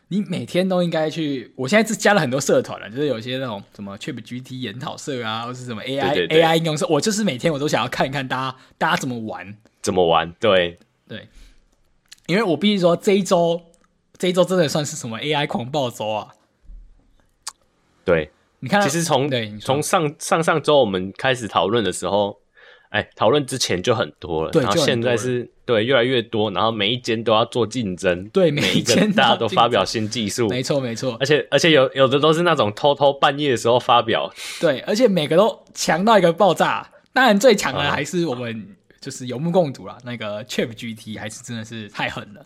[0.09, 1.51] 你每天都应该去。
[1.55, 10.31] 我现在是加了很多社团了，就是有些那种什么 ChatGPT 研讨社啊，或是什么 AI 对对对 AI 应用社，我就是每天我都想要看一看大家大家怎么玩，怎么玩？
[10.39, 10.77] 对
[11.07, 11.27] 对，
[12.27, 13.59] 因为我必须说这一周
[14.19, 16.35] 这一周真的算是什么 AI 狂暴周啊！
[18.05, 18.29] 对，
[18.59, 22.39] 你看，其实从从上上上周我们开始讨论的时候。
[22.91, 42.43] 哎，讨论之前就很多了，对，然后现在是对越来越多，然后每一间都要做竞争，对，每一间大家都发表新技术，没错没错，而且而且有有的都是那种偷偷半夜的时候发表，对，而且每个都强到一个爆炸，当然最强的还是我们就是有目共睹了，那个 ChatGPT 还是真的是太狠了，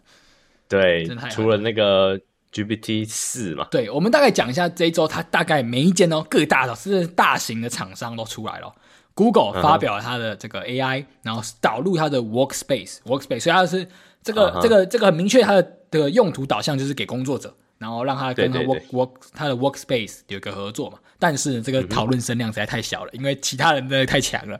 [0.67, 2.19] 对，除了那个
[2.53, 8.73] GPT 四嘛，对，我们大概讲一下这一周它大概每一间哦，各大的是大型的厂商都出来了。
[9.15, 11.05] Google 发表了它的这个 AI，、uh -huh.
[11.23, 13.87] 然后导入它的 Workspace，Workspace，所以它是
[14.23, 14.61] 这个、uh -huh.
[14.61, 20.97] 这个这个很明确，它的的用途导向就是给工作者，然后让他跟他 Work Work 它的 Workspace 有一个合作嘛。
[21.19, 24.59] 但是这个讨论声量实在太小了，嗯、因为其他人真的太强了。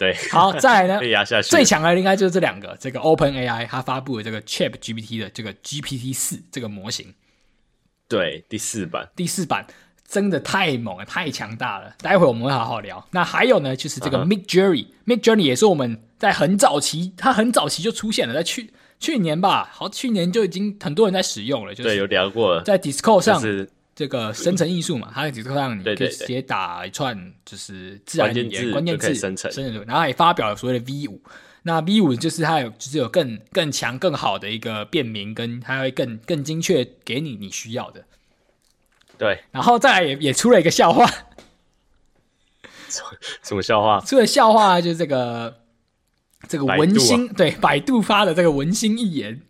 [0.00, 1.50] 对，好，再来呢， 被压下去。
[1.50, 7.14] 最强的应该就是这两个，这个 OpenAI 它发布的这个 ChatGPT 的这个 GPT 四这个模型，
[8.08, 9.66] 对，第四版，第四版。
[10.12, 11.94] 真的太猛了，太强大了。
[12.02, 13.06] 待会我们会好好聊。
[13.12, 15.40] 那还有呢，就是这个 Midjourney，Midjourney、uh -huh.
[15.40, 21.72] 也是我们在很早期，它很早期就出现了，在去去年吧，好，去年就已经很多人在使用了。
[21.72, 23.40] 就是、对，有聊过了，在 Discord 上，
[23.94, 29.50] 这个生成艺术嘛，它在 Discord 上你可以直接打一串就是自然语言关键字生成，
[29.86, 31.20] 然后也发表了所谓的 V 五。
[31.62, 38.02] 那 V 五就是它有就是有更更强更好的一个辨明，跟它会更更精确给你你需要的。
[39.18, 41.06] 对，然后再来也也出了一个笑话，
[43.42, 44.00] 什么笑话？
[44.00, 45.60] 出了笑话就是这个
[46.48, 49.42] 这个文心、啊、对百度发的这个文心一言，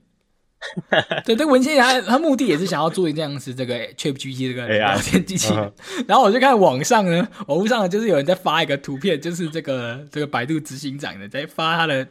[1.25, 5.65] 对，这个文心一言他他目的也是想要做一样是这个 ChatGPT 这个聊天机器人。
[5.65, 5.73] Uh.
[6.07, 12.07] 然后我就看网上呢，网络上就是有人在发一个图片，就是这个这个百度执行长的在发他的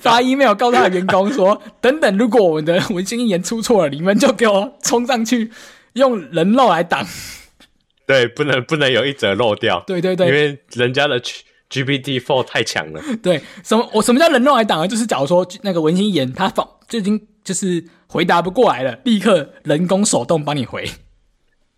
[0.00, 5.50] 发 email 告诉他的员工说，等等，如果我们的文心一言出错了，你们就给我冲上去。
[5.94, 7.06] 用人肉来挡，
[8.04, 11.22] 对，不能不能有一则漏掉，对对对，因为人家的
[11.70, 13.00] GPT Four 太强了。
[13.22, 14.88] 对，什么我什么叫人肉来挡呢？
[14.88, 20.90] 就是假如说那个文心一言他仿就已经就是回答不过来了，立刻人工手动帮你回。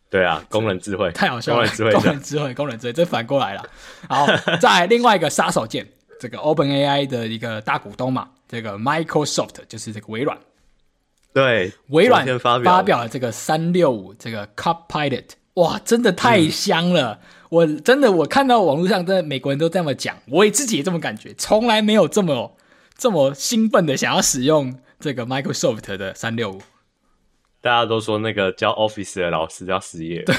[0.08, 3.62] 对啊，工人智慧 太好笑了，工人智慧，工人智慧，工人智慧，这反过来了。
[4.08, 4.26] 好，
[4.60, 5.84] 再来另外一个杀手锏，
[6.20, 10.38] 这个 OpenAI 的一个大股东嘛，这个 Microsoft 就是这个微软。
[11.32, 15.24] 对，微软发表了这个三六五这个 Copilot，
[15.54, 17.12] 哇，真的太香了！
[17.12, 17.18] 嗯、
[17.50, 22.56] 我真的我看到网络上真的美国人都这么讲，我也自己也这么感觉，从来没有这么
[22.96, 26.60] 这么兴奋的想要使用这个 Microsoft 的三六五。
[27.62, 30.34] 大家都说那个教 Office 的老师要失业，对，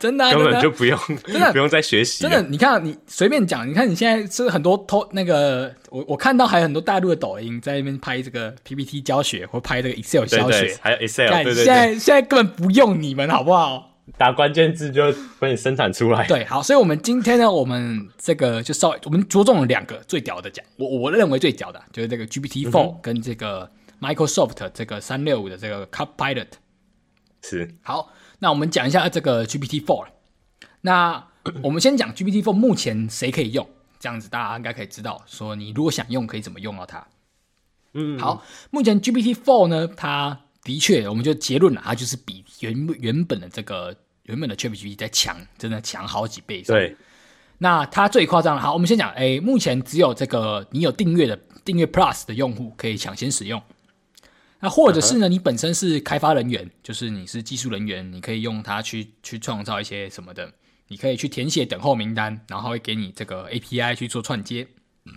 [0.00, 2.20] 真的、啊、根本就不用， 真的不用再学习。
[2.22, 11.64] 真的，你看你随便讲，你看你现在是很多偷那个，我我看到还有很多大陆的抖音在那边拍这个 PPT 教学，或拍这个 Excel 教学，对对还有 Excel，对对对。
[11.64, 13.91] 现在现在根本不用你们，好不好？
[14.18, 16.26] 打关键字就帮你生产出来。
[16.26, 26.48] 对，好，所以我们今天呢，我们这个就稍微我们着重了两个最屌的讲，我我认为最屌的就是这个 GPT Four、嗯、跟这个 Microsoft 这个三六五的这个 Copilot。
[27.42, 30.06] 是好，那我们讲一下这个 GPT Four。
[30.80, 31.28] 那
[31.62, 37.06] 我们先讲 GPT Four 目前谁可以用，这样子大家应该可以知道，说你如果想用，可以怎么用到它。
[37.94, 43.94] 嗯，好，目前 GPT Four 呢，它的确，我们就结论了，它就是比原原本的这个
[44.24, 46.62] 原本的 ChatGPT 在强，真的强好几倍。
[46.62, 46.96] 对，
[47.58, 48.62] 那它最夸张了。
[48.62, 53.62] 好，我们先讲，哎，目前只有这个你有订阅的订阅 Plus 的用户可以抢先使用。
[54.60, 55.28] 那或者是呢？
[55.28, 60.52] 你本身是开发人员，就是你是技术人员，你可以用它去去创造一些什么的。
[60.86, 64.68] 你可以去填写等候名单，然后会给你这个 API 去做串接。
[65.06, 65.12] 嗯，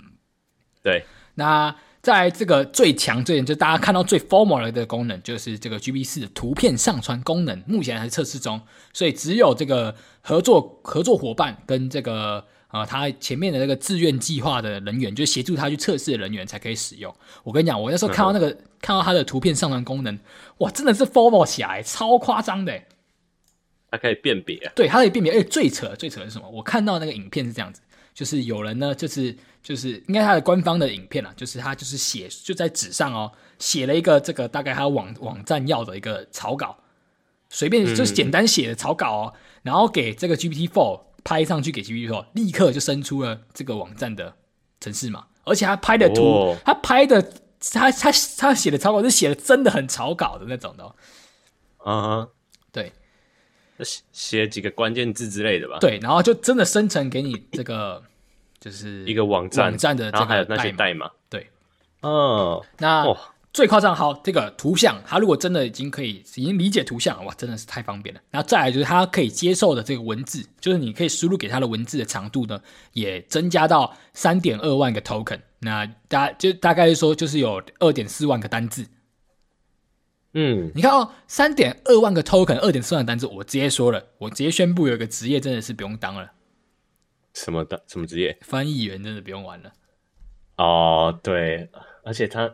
[0.81, 1.05] 对。
[1.35, 8.61] 那在这个最强最就大家看到最 formal 的功能，就是这个 G B 四的图片上传功能，目前还是测试中，
[8.93, 17.11] 所以只有这个合作合作伙伴跟这个啊，他前面的那个志愿计划的人员，就是协助他去测试的人员才可以使用。
[17.43, 20.19] 我跟你讲，我那时候看到那个、嗯、看到他的图片上传功能，
[20.59, 22.79] 哇，真的是 formal 起来，超夸张的。
[23.89, 25.33] 它可以辨别，对，它可以辨别。
[25.33, 26.47] 哎，最扯最扯的是什么？
[26.49, 27.81] 我看到那个影片是这样子，
[28.13, 36.77] 就是有人呢，就是就是应该他的官方的影片啊，就是他就是写就在纸上哦，写了一个这个大概他网网站要的一个草稿，
[37.49, 44.35] 随便就是简单写的草稿哦，嗯、然后给这个 GPT Four 拍上去给 GPT Four，立刻就生出了这个网站的
[44.79, 47.19] 城市嘛，而且他拍的图，哦、他拍的
[47.59, 50.95] 他他他写的草稿是写的真的很草稿的那种的，哦，
[51.79, 52.29] 啊哈，
[52.71, 52.93] 对。
[54.13, 55.79] 写几个关键字之类的吧。
[55.81, 58.01] 对，然后就真的生成给你这个，
[58.65, 61.07] 就是一个网站，网站的，然后还有那些代码。
[61.29, 61.47] 对，
[62.01, 63.05] 哦，那
[63.53, 68.19] 最夸张，好，这个图像，它如果真的已经可以已经理解图像，哇，真的是太方便了。
[68.31, 72.59] 然后再来就是它可以接受的这个文字，就是你可以输入给它的文字的长度呢，
[72.93, 75.41] 也增加到三点二万个 token。
[75.59, 78.87] 那大就大概是说，就是有二点四万个单字。
[80.33, 86.31] 嗯，你看哦，三点二万个 token，二点四万个单字，我直接说了，我直接宣布有一个职业真的是不用当了。
[87.35, 87.83] 什么的？
[87.85, 88.35] 什么职业？
[88.41, 89.71] 翻译员真的不用玩了。
[90.57, 91.69] 哦，对，
[92.03, 92.51] 而且他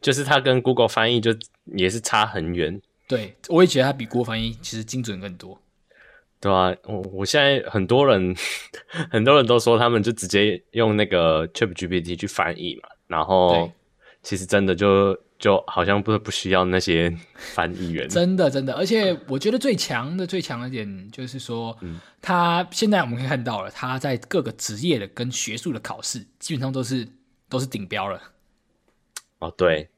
[0.00, 2.80] 就是他跟 Google 翻译就也是差很远。
[3.08, 5.60] 对，我也觉得他比 Google 翻译其实精准更多。
[6.38, 8.36] 对啊，我我现在很多人
[9.10, 13.72] 很多人都说他们就直接用那个 ChatGPT 去翻译嘛，然后
[14.22, 15.18] 其实真的就。
[15.40, 17.10] 就好像不不需要那些
[17.54, 27.08] 翻译员，真的真的，而且我觉得最强的最强的点就是说，嗯，他现在我们可以看到了，他在各个职业的跟学术的考试基本上都是
[27.48, 28.20] 都是顶标了。
[29.38, 29.88] 哦，对，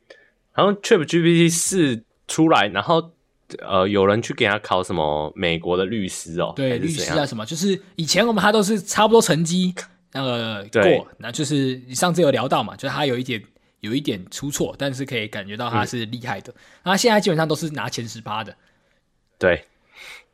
[0.55, 3.11] 然后 ChatGPT 四出来，然后
[3.59, 9.75] 呃，有人去给他考什么美国的律师哦，对，律师啊什么，就是以前我们他都是差不多成绩
[10.13, 13.43] 那个过，那就是你上次有聊到嘛，就是他有一点。
[13.83, 16.55] 有一点出错，但是可以感觉到他是厉害的。
[16.85, 18.55] 那、嗯、现在基本上都是拿前十八的，
[19.41, 19.67] 对，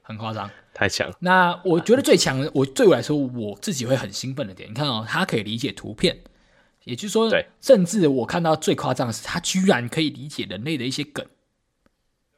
[0.02, 1.10] 很夸张，太强。
[1.20, 6.18] 那我觉得最强的，我对我来说，我自己会很兴奋的点，你看哦，他可以理解图片，
[6.84, 11.24] 也就是说，对，甚至我看到最夸张的是，他居然可以理解人类的一些梗，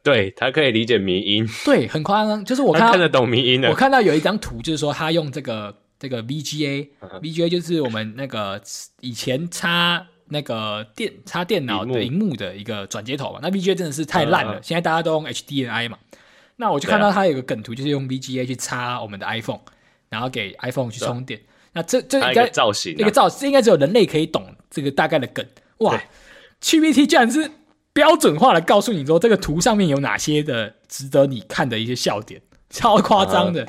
[0.04, 2.44] 对，他可以理解迷音，对，很夸张。
[2.44, 8.62] 就是我看，看得懂迷音的，我看到有一张图，就是说他用这个这个 VGA，VGA 就是我们那个
[9.00, 10.06] 以前插。
[10.30, 14.60] 那个电插电脑的荧幕的一个转接头嘛，那 VGA 真的是太烂了。
[14.62, 15.98] 现在大家都用 HDMI 嘛，
[16.56, 19.60] 那我就看到它有个梗图，就是用 VGA 去插我们的 iPhone，
[20.08, 21.40] 然后给 iPhone 去充电。
[21.72, 25.46] 那这这应该造型，那个造型应该只有人类可以懂这个大概的梗。
[25.78, 26.00] 哇
[26.60, 27.50] ，GPT 居然是
[27.92, 32.40] 标准化的告诉你说这个图上面有哪些的值得你看的一些笑点，
[32.70, 33.68] 超夸张的。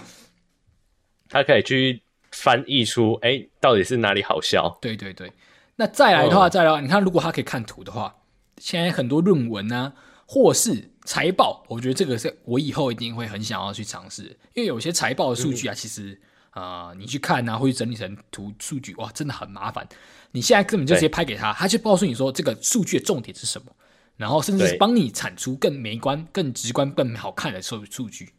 [1.30, 4.78] 它可以去翻译出，哎，到底是哪里好笑？
[4.82, 5.32] 对对对。
[5.78, 8.16] 那再来的话，再来的话，你看，如果他可以看图的话，
[8.58, 9.94] 现在很多论文呢、啊，
[10.28, 16.20] 或是财报，我觉得这个是我以后一定会很想要去尝试，因为有些财报的数据啊，其实
[16.52, 19.88] 啊、呃，你去看啊，或者整理成图数据，哇，真的很麻烦。
[20.32, 23.72] 你现在根本就直接拍给他，他就告诉你说这个数据的重点是什么，
[24.18, 28.34] 然后甚至是帮你产出更美观、更直观、更好看的数数据。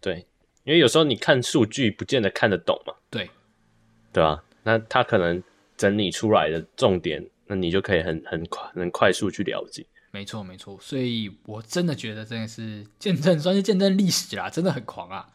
[0.00, 0.26] 对，
[0.64, 2.94] 因为有时候你看数据不见得看得懂嘛。
[3.08, 3.30] 对，
[4.12, 5.40] 对啊，那他可能。
[5.80, 9.86] 整理出来的重点，那你就可以很很快很快速去了解。
[10.10, 15.26] 没错没错，所以我真的觉得真的是见证，算是见证历史啦，真的很狂啊。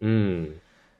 [0.00, 0.56] 嗯，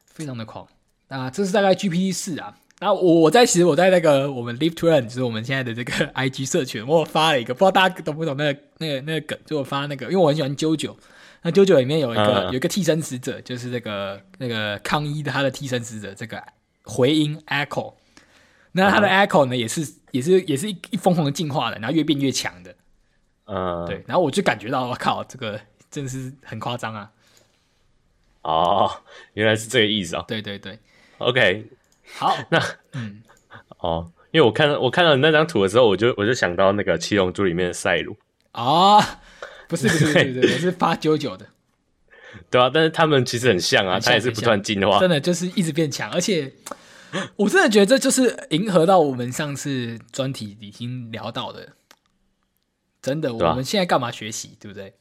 [0.07, 0.69] 非常的狂。
[1.09, 2.57] 那这是大概 GPT 四啊。
[2.79, 10.95] 那我我在其实我在那个我们 Live to Learn 就是我们现在的这个 IG 社群，我发了一个，不知道大家懂不懂那个那个那个梗，就我发那个，因为我很喜欢 JoJo。
[11.43, 16.41] 那 JoJo 里面有一个、嗯、有一个替身使者，就是那个那个康一的他的替身使者，这个
[16.85, 17.95] 回音 Echo。
[18.75, 22.75] 那它的 echo 呢，也是也是也是一一疯狂的进化的，然后越变越强的，
[23.45, 27.11] 嗯，对，然后我就感觉到，我靠，这个真的是很夸张啊！
[28.41, 28.91] 哦，
[29.35, 30.25] 原来是这个意思啊！
[30.27, 30.79] 对对对
[31.19, 31.67] ，OK，
[32.15, 32.59] 好，那
[32.93, 33.23] 嗯，
[33.77, 38.17] 哦，因为我看我看到那张图的时候，我就我就想到那个七龙珠里面的赛鲁
[38.53, 38.99] 啊，
[39.69, 41.47] 不是不是不是不是，我是八九九的，
[42.51, 46.51] 对啊，但是他们其实很像啊，他也是不断进化，真的就是一直变强，而且。
[47.37, 51.75] 我真的觉得这就是迎合到我们上次专题已经聊到的，
[53.01, 54.95] 真的，我们现在干嘛学习，对不对？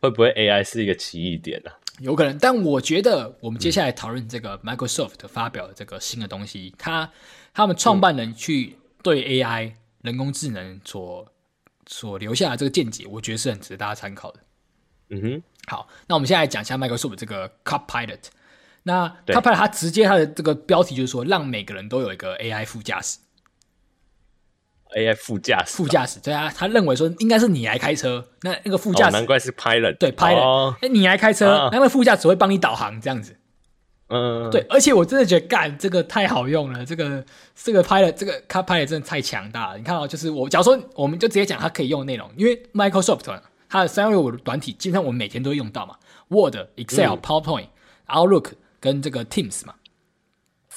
[0.00, 1.70] 会不会 AI 是一个奇异点呢？
[2.00, 7.10] 有可能，但我觉得我们接下来讨论这个 Microsoft 发表的这个新的东西，他
[7.52, 9.72] 他们创办人去对 AI
[10.02, 11.26] 人工智能所
[11.86, 14.40] 所留下的这个见解，我觉得是很值得大家参考的。
[15.08, 18.20] 嗯哼，好，那我们现在来讲一下 Microsoft 这个 Copilot。
[18.82, 23.18] 那 Copilot 它直接他的这个标题就是说，让每个人都有一个 AI 副驾驶。
[24.96, 33.36] AI 副驾驶，副驾驶，对啊，他认为说应该是你来开车，那那个副驾驶，难怪是 Pilot，对 Pilot，哎，你来开车，那个副驾驶会帮你导航这样子。
[34.08, 37.22] 嗯，对，而且我真的觉得干这个太好用了，这个
[37.54, 39.76] 这个 Pilot，这个他 pilot 真的太强大了。
[39.76, 43.20] 你看到就是我，假如说我们就直接讲它可以用的内容，因为 Microsoft
[43.68, 45.96] 它的三六五的软体基本上我们每天都会用到嘛
[46.28, 47.66] ，Word、Excel、PowerPoint、
[48.06, 49.74] Outlook 跟这个 Teams 嘛。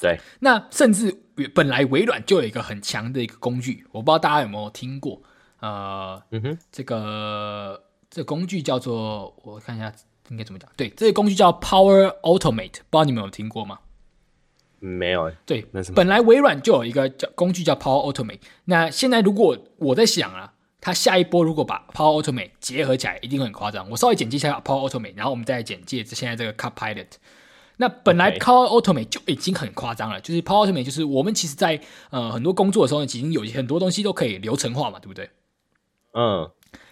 [0.00, 1.22] 对，那甚至
[1.54, 5.22] 本来微软就有一个很强的一个工具，我不知道大家有没有听过，
[5.60, 9.92] 呃，嗯哼，这个这个工具叫做我看一下。
[10.28, 10.70] 应该怎么讲？
[10.76, 13.80] 对，这个工具叫 Power Automate，不知道你们有听过吗？
[14.78, 15.30] 没有。
[15.44, 18.40] 对，本来微软就有一个叫工具叫 Power Automate。
[18.64, 23.90] 那现在如果我在想啊，它下一波如果把 Power Automate 结合起来，一定会很夸张。
[23.90, 27.08] 我稍微简介一下 Power Automate，然后我们再来简介现在这个 Copilot。
[27.82, 31.80] 那本来 Power Automate 就已经很夸张了，就是 Power Automate 就是我们其实在
[32.10, 35.30] 呃很多工作的时候，已经有很多东西都可以流程化嘛，对不对？
[36.14, 36.48] 嗯。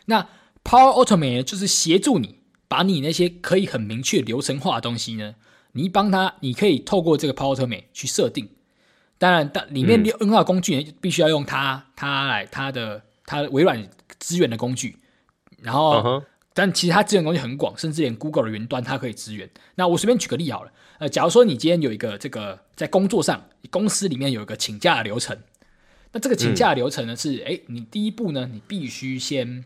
[0.07, 0.27] 那
[0.65, 2.41] Power Automate 就是协助你。
[2.67, 5.35] 把你那些可以很明确流程化的东西呢，
[5.73, 8.49] 你帮他，你可以透过这个 Power Automate 去设定。
[9.19, 14.97] 当然，但里面用到工具呢，必须要用它，它来它的它的微软资源的工具。
[15.61, 16.25] 然后，uh huh.
[16.55, 19.51] 但其实它资源工具很广，甚至连 Google 的云端它可以支援。
[19.75, 20.71] 那我随便举个例好了，
[21.01, 25.37] 呃，假如说你今天有一个这个在工作上，公司里面有一个请假的流程，
[26.13, 29.65] 那这个请假的流程呢、嗯、是，哎，你第一步呢，你必须先。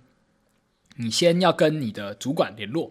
[0.97, 2.89] 你先要跟你的主管联络，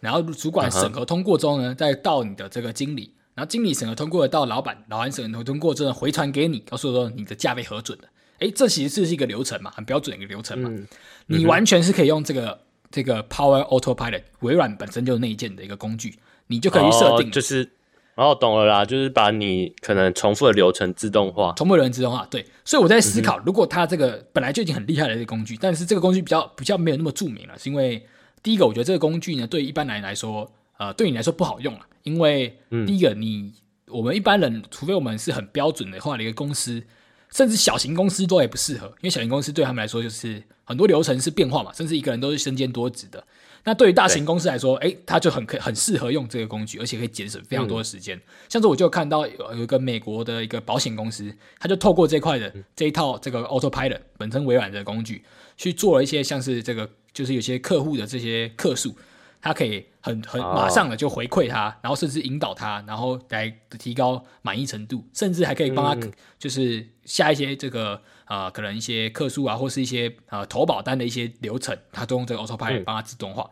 [0.00, 1.76] 然后主管审核通过之后呢，uh.
[1.76, 8.04] 再到你的这个经理，然后经理审核通过了到老板，老板审核通过之后回传给你，告诉说你的假被核准了。
[8.38, 10.70] 诶，这其实是一个流程嘛，很标准的一个流程嘛。
[10.72, 10.86] 嗯、
[11.26, 12.58] 你完全是可以用这个
[12.90, 16.18] 这个 Power Autopilot，微软本身就是内建的一个工具，
[16.48, 17.70] 你就可以设定，哦、就是。
[18.16, 22.42] 哦，懂了啦，就是把你可能重复的流程自动化，重复的流程自动化，对。
[22.64, 28.06] 所以我在思考，嗯、如果它这个本来就已经很厉害的一个工具，但是这个工具比较比较没有那么著名了，是因为
[28.42, 33.52] 第一个，我觉得这个工具呢，对一般人来说，呃，对你来说不好用了，因为第一个，你、嗯、
[33.88, 36.82] 我们一般人，除非我们是很标准的话的一个公司，
[37.30, 43.22] 甚至小型公司都也不适合，因为小型公司对他们来说就是很多流程是变化嘛，甚至一个人都是身兼多职的。
[43.66, 48.16] 那对于大型公司来说，哎欸，它就很可很适合用这个工具，而且可以节省非常多的时间。
[48.16, 55.24] 嗯、像是我就看到有有一个美国的一个保险公司，他就透过这块的这一套这个 Autopilot 本身微软的工具，
[55.56, 58.94] 去做了一些像是这个，就是有些客户的这些客诉，
[59.40, 66.08] 它可以很很马上的就回馈他，哦、然后甚至引导他，然后来提高满意程度，甚至还可以帮他
[66.38, 68.00] 就是下一些这个。
[68.26, 73.48] 啊、呃，可能一些客诉啊，或是一些呃投保单的一些流程，他都用这个 Autopilot 帮他自动化。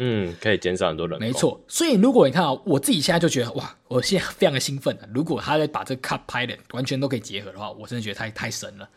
[0.00, 1.20] 嗯，可以减少很多人。
[1.20, 4.98] 没错，所以如果你看啊，我自己现在就觉得哇，我现在非常的兴奋。
[5.14, 8.88] 如果他在把这个 Copilot 完全都可以结合的话，我真的觉得太太神了。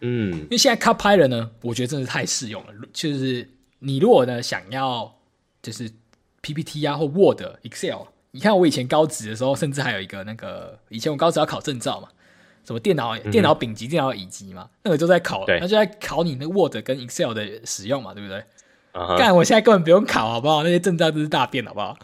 [0.00, 2.72] 嗯，因为现在 Copilot 呢，我觉得真的太适用了。
[2.92, 3.48] 就是
[3.80, 5.14] 你如果呢想要
[5.60, 5.90] 就是
[6.40, 12.08] PPT 啊或 Word、Excel，你看我以前高职的时候，甚至还有一个那个以前我高职要考证照嘛。
[12.62, 14.68] 什么电脑、电脑丙级、电脑乙级嘛？
[14.82, 18.44] 那个就在考，那就在考你那 Word 跟 Excel 的使用嘛，对不对？
[19.18, 20.62] 干，我现在根本不用考，好不好？
[20.62, 21.98] 那些证照都是大便，好不好？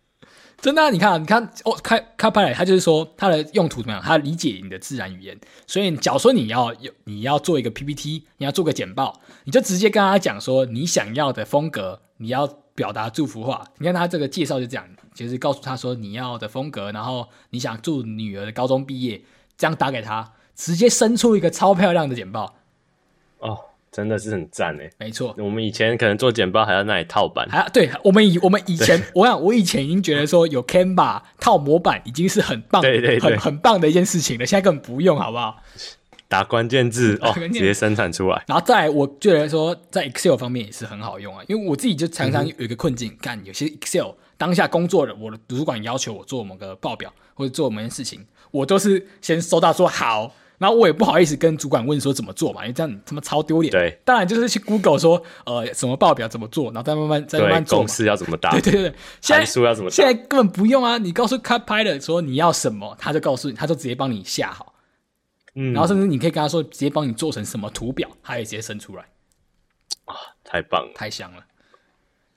[0.61, 4.03] 真的，你看，你看，哦，开开拍来，他就是说他的用途怎么样？
[4.03, 13.65] 他理解你的自然语言，所以假如说你要有你要做一个 PPT，你要做个简报，你就直接跟他讲说你想要的风格，你要表达祝福话。
[13.79, 14.87] 你看他这个介绍就这样。
[15.15, 19.23] 就是告诉他说你要的风格，然后你想祝女儿的高中毕业，
[19.57, 22.55] 这样打给他，直接生出一个超漂亮的简报。
[23.39, 23.59] 哦，
[23.97, 24.91] 真的是很赞哎！
[24.99, 34.45] 没错，我们以前可能做简报还要那里套版，还要对我们以我们以前，我想我以前已经觉得说有 Canva 套模板已经是很棒，对对对，很很棒的一件事情了。
[34.45, 35.63] 现在根本不用，好不好？
[36.29, 38.45] 打关键字哦，直接生产出来。
[38.47, 44.11] 然后再来，我觉得说在 Excel 方面也是很好用啊，因为我自己就常常有一个困境，干、嗯、有些 Excel。
[44.37, 53.71] 当下工作的我的主管要求我做某个报表或者做某件事情，我都是先收到说好，然后我也不好意思跟主管问说怎么做嘛，因为这样他妈超丢脸。
[53.71, 57.79] 对，当然就是去 Google 说呃什么报表怎么做，然后再慢慢再慢慢做。
[57.79, 58.51] 公式要怎么打？
[58.53, 59.95] 对对对，函数要怎么打？
[59.95, 64.75] 现在根本不用啊，你告诉 Copilot 说你要什么，他就告诉你，他就直接帮你下好。
[65.55, 69.05] 嗯，然后甚至你可以跟他说直接帮你做成什么图表，他也直接生出来。
[70.05, 71.45] 啊，太棒了，太香了，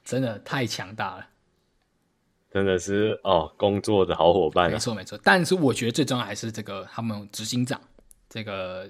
[0.03, 1.25] 真的太强大了。
[2.51, 4.71] 真的是哦，工作的好伙伴啊。
[4.71, 7.79] 没错没错，但是我觉得最重要还是这个他们执行长
[8.29, 8.89] 这个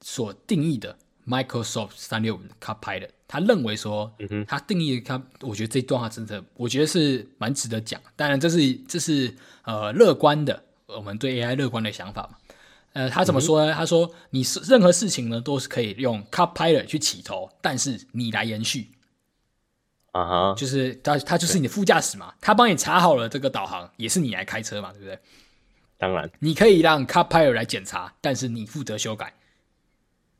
[0.00, 0.96] 所定义的
[1.26, 4.12] Microsoft 三六五 Copilot，他认为说，
[4.46, 8.00] 他定义他，我觉得这段话真的，我觉得是蛮值得讲。
[8.14, 9.34] 当然，这是这是
[9.64, 12.36] 呃乐观的，我们对 AI 乐观的想法嘛。
[12.92, 13.72] 呃，他怎么说呢？
[13.72, 18.90] 嗯、他说，你是任何事情呢，都是可以用 Copilot 去起头，但是你来延续。
[20.10, 25.18] 啊哈，就是他他就是你的副驾驶嘛，他帮你查好了这个导航，也是你来开车嘛，对不对？
[26.02, 29.32] 当然，你可以让 Copilot 来检查，但是你负责修改。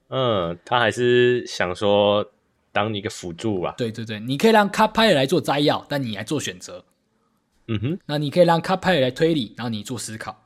[0.08, 2.32] 嗯，他还是想说
[2.72, 3.72] 当你一个辅助吧。
[3.78, 6.84] 对对对，你可以让 Copilot 来做摘要，但你来做选择。
[7.68, 10.36] 嗯哼，那你可以让 Copilot 来推理，然后你做思考。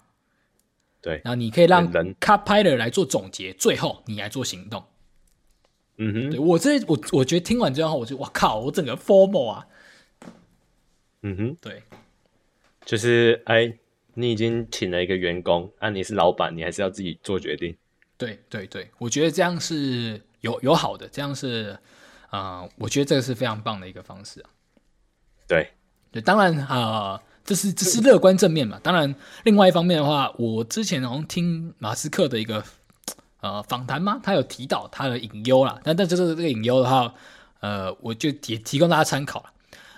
[1.01, 4.85] 对，然后你可以让 Copilot 来做总结，最后你来做行动。
[5.97, 9.67] 嗯哼，对我这我我觉得听完这段话，我就哇靠，我整个 formal 啊。
[11.23, 11.83] 嗯哼，对，
[12.85, 13.79] 就是哎，
[14.19, 17.77] 你已经请了一个员工，啊，你是老板，你还是要自己做决定。
[18.17, 21.79] 对对对，我觉得这样是有有好的，这样是
[22.31, 24.49] 啊、呃，我觉得这个是非常棒的一个方式啊。
[25.47, 25.69] 对
[26.11, 28.81] 对，当然啊、呃，这是这是乐观正面嘛。
[28.83, 29.15] 当然，
[29.45, 32.65] 另外一方面的话，我之前好像听马斯克的一个
[33.43, 35.79] 呃访谈嘛，他有提到他的隐忧啦。
[35.85, 37.13] 但但就是这个隐忧的话，
[37.61, 39.53] 呃，我就也提供大家参考了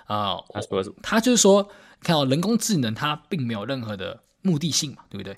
[0.07, 0.31] 啊。
[0.33, 0.95] 呃、他说什么？
[1.01, 1.69] 他就是说，
[2.01, 5.37] 看到人工智能，它并没有任何的目的性嘛，对不对？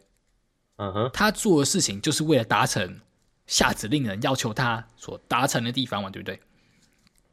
[0.78, 3.02] 嗯哼，它做的事情就是为了达成
[3.46, 6.40] 下指令人要求它所达成的地方嘛，对不对？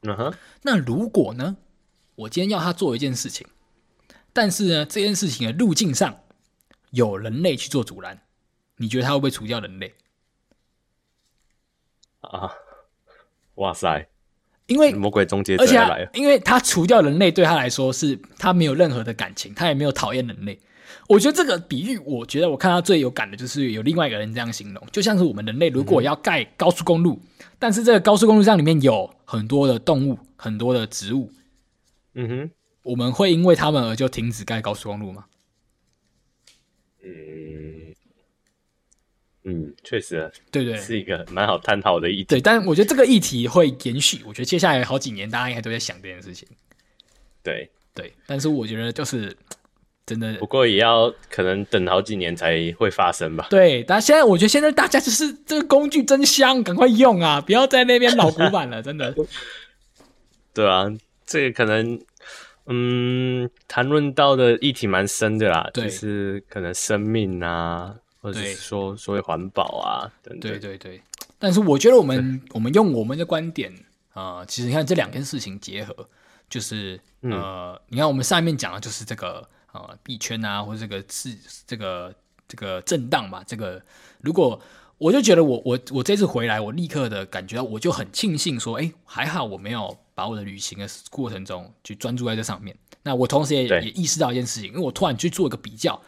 [0.02, 1.56] 嗯哼，那如果呢，
[2.14, 3.46] 我今天要他做一件事情，
[4.32, 6.20] 但是呢，这件事情的路径上
[6.90, 8.22] 有人类去做阻拦，
[8.76, 9.94] 你觉得它会不会除掉人类？
[12.20, 12.52] 啊，
[13.54, 14.08] 哇塞！
[14.68, 20.58] 因为魔鬼终结者而且来了，因为他除掉人类对他来说是他没有任何的感情，他也没有讨厌人类。
[21.08, 31.32] 我觉得这个比喻，我觉得我看到最有感的就是有另外一个人这样形容，就像是我们人类如果要盖高速公路，嗯、但是这个高速公路上里面有很多的动物、很多的植物，
[32.14, 32.50] 嗯哼，
[32.82, 35.24] 我们会因为他们而就停止盖高速公路吗？
[37.02, 37.94] 嗯
[39.48, 42.24] 嗯，确实，对对，是一个蛮好探讨的议题。
[42.24, 46.46] 对，但我觉得这个议题会延续，我觉得接下来好几年大家应该都在想这件事情。
[47.42, 49.36] 对对，但是我觉得就是。
[50.08, 53.46] 真的，不过也要可能等好几年才会发生吧。
[53.50, 57.38] 对，但现在我觉得现在大家就是这个工具真香，赶快用啊！
[57.42, 59.14] 不要在那边老古板了，真的。
[60.54, 60.90] 对啊，
[61.26, 62.00] 这个可能，
[62.68, 67.94] 嗯，谈论到的议题蛮深的啦，就是可能生命啊，
[68.28, 70.52] 或者是说所谓环保啊等等。
[70.52, 71.02] 对对对，
[71.38, 73.72] 但是我觉得我们我们用我们的观点
[74.12, 76.08] 啊、呃，其实你看这两件事情结合，
[76.48, 79.48] 就是呃，嗯、你看我们上面讲的就是这个。
[79.70, 82.12] 啊，币圈啊，或者这个是这个
[82.48, 83.80] 这个震荡嘛，这个
[84.22, 84.58] 如果
[84.96, 92.74] 我就觉得我我我这次回来，我立刻的感觉到，我就很庆幸说，哎，还好我没有把我的旅行的过程中去专注在这上面。
[93.02, 96.00] 那我同时也也意识到一件事情，因为我突然去做一个比较，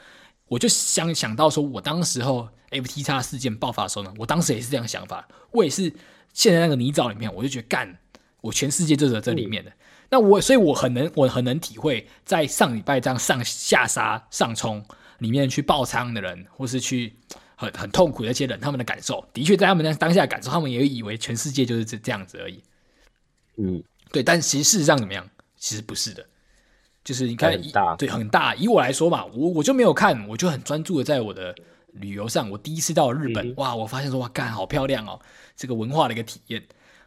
[0.50, 5.92] 我就想想到说，我当时候 FTX 事件爆发的时候呢，我当时也是这样想法，我也是
[6.34, 7.96] 陷在那个泥沼里面，我就觉得干，
[8.40, 9.70] 我全世界就在这里面的。
[9.70, 9.74] 嗯
[10.12, 14.84] 那我，所以我很能，我很能体会，在上礼拜这样上下杀上冲
[15.18, 17.14] 里面去爆仓的人，或是去
[17.54, 22.60] 很很痛苦的那些人，他们的感受，的确在他们那当下的感受，他们也以为全世界就是这这样子而已。
[23.58, 23.80] 嗯，
[24.10, 25.24] 对，但其实事实上怎么样？
[25.56, 26.26] 其实不是的，
[27.02, 28.54] 就是你看，很大，对，很大。
[28.54, 31.54] 以我来说嘛，我我就没有看，我就很专注的在我的
[31.94, 32.50] 旅游上。
[32.50, 35.18] 我第一次到日本，嗯、哇，我发现说哇，干好漂亮哦，
[35.56, 36.62] 这个文化的一个体验。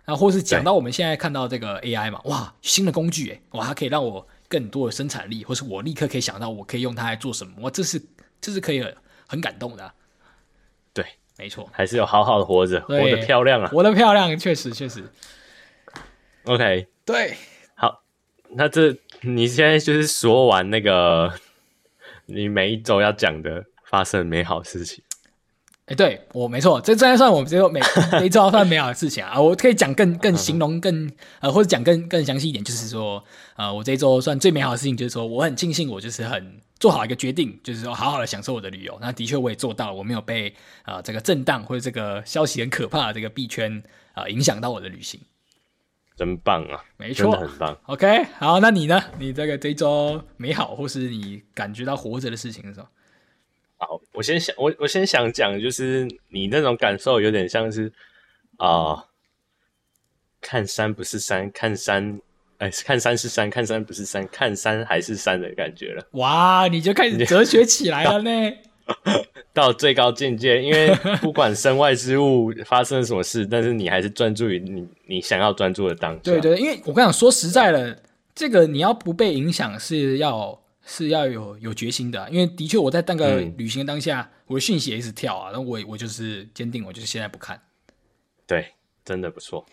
[0.06, 8.02] 然后，或是讲到我们现在看到这个 AI 嘛，哇，新的工具诶，哇，它可以让我更多的生产力，或是我立刻可以想到我可以用它来做什么，哇，这是
[8.42, 8.84] 这是可以
[9.28, 9.94] 很感动的啊。
[10.92, 11.06] 对，
[11.38, 15.10] 没错，还是有好好的活着，活得漂亮啊，活得漂亮，确实确实。
[16.44, 17.38] OK，对，
[17.74, 18.04] 好，
[18.50, 18.94] 那这
[19.26, 21.34] 你现在就是说完那个
[22.26, 25.02] 你每一周要讲的发生美好事情。
[25.86, 27.82] 哎，对我没错，这这样算我们只有每
[28.14, 29.36] 每周算美好的事情啊！
[29.40, 31.12] 我可以讲更更形容更
[31.42, 33.22] 呃，或者讲更更详细一点，就是说，
[33.58, 38.98] 呃，我这一周算最美好的事情，就是说，我很庆幸我就是很做好一个决定，就是说，好好的享受我的旅游。
[39.02, 40.54] 那的确我也做到了，我没有被
[40.84, 45.20] 啊、这个震荡或者这个消息很可怕的这个币圈啊、影响到我的旅行。
[46.16, 46.84] 真棒啊！
[46.98, 47.78] 没错，很棒。
[47.88, 49.04] OK，好，那你呢？
[49.18, 52.88] 你这个这一周美好或是你感觉到活着的事情是什么？
[53.78, 57.92] 好，我先想，我我先想讲，就是你那种感受有点像是
[58.58, 59.08] 啊、呃，
[60.40, 62.22] 看山不是山，看山，
[62.60, 66.08] 哎，看山是山，看山不是山，看山还是山的感觉了。
[66.12, 68.32] 哇，你就开始哲学起来了呢。
[69.54, 70.90] 到最高境界，因为
[71.22, 76.22] 不管身外之物发生什么事，但是你还是专注于你你想要专注的当下。
[76.24, 78.02] 对对，因为我跟你讲，说实在的，
[78.34, 87.62] 这个你要不被影响是要是要有有决心的，因为的确我在那个旅行当下，嗯、我的讯息也一直跳啊，那我我就是坚定，我就是现在不看。
[88.48, 88.70] 对，
[89.06, 89.64] 真的不错。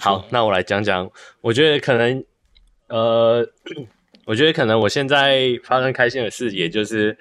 [0.00, 1.08] 好，那我来讲讲，
[1.40, 2.24] 我觉得可能，
[2.88, 3.48] 呃，
[4.26, 7.16] 我觉得可能我现在发生开心的事，也就是。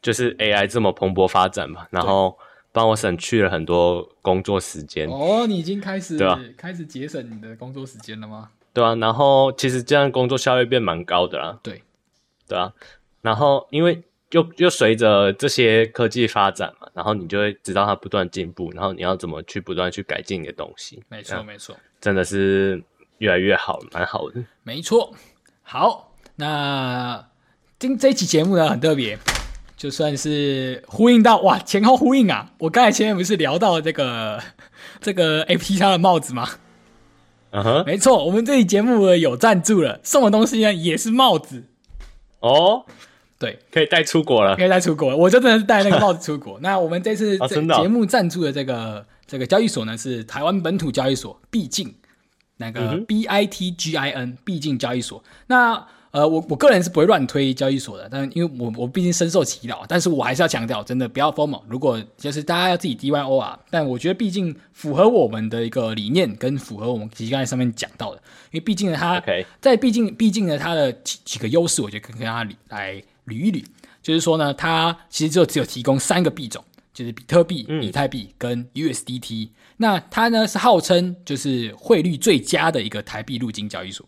[0.00, 2.36] 就是 AI 这么蓬勃发展嘛，然后
[2.72, 5.08] 帮我省去了很多工作时间。
[5.08, 6.40] 哦，你已经开始对吧？
[6.56, 8.50] 开始节省你的工作时间了吗？
[8.72, 11.58] 对啊，然后其实这样工作效率变蛮高的啦。
[11.62, 11.82] 对，
[12.46, 12.72] 对啊，
[13.22, 21.02] 然后因为又又随着这些科技发展嘛，然后你就会知道它不断进步，然后你要怎么去不断去改进你的东西。
[21.08, 22.80] 没错，没错，真的是
[23.18, 24.44] 越来越好，蛮好的。
[24.62, 25.12] 没错，
[25.62, 27.26] 好，那
[27.78, 29.18] 今这一期节目呢很特别。
[29.78, 32.50] 就算是呼应到哇，前后呼应啊！
[32.58, 34.42] 我刚才前面不是聊到这个
[35.00, 36.48] 这个 FT 上的帽子吗？
[37.50, 41.64] 嗯哼，没错，我们这期节目有赞助了，送的东西呢也是帽子
[42.40, 42.84] 哦。
[43.38, 45.16] 对，可以带出国了，可以带出国了。
[45.16, 46.58] 我就真的是带那个帽子出国。
[46.60, 51.94] 那我们这次这节目赞助的这个这个交易所呢，是台湾本土交易所毕竟，
[52.56, 55.22] 那个 B I T G I N 毕竟交易所。
[55.46, 61.62] 那呃，我我个人是不会乱推交易所的，但因为我我毕竟深受其扰，但是我还是要强调，真的不要 FOMO。
[61.68, 69.22] 如果就是大家要自己 DYO 啊，但我觉得毕竟符合我们的一个理念，跟符合我们其实刚才上面讲到的，因为毕竟呢，它
[69.60, 72.94] 在毕竟毕竟呢，它的几几个优势，我觉得可以跟大家来
[73.26, 73.64] 捋一捋。
[74.00, 79.50] 就是说呢，它其实就只有提供三个币种，就是比特币、嗯、以太币跟 USDT。
[79.76, 84.06] 那它呢是号称就是汇率最佳的一个台币入金交易所。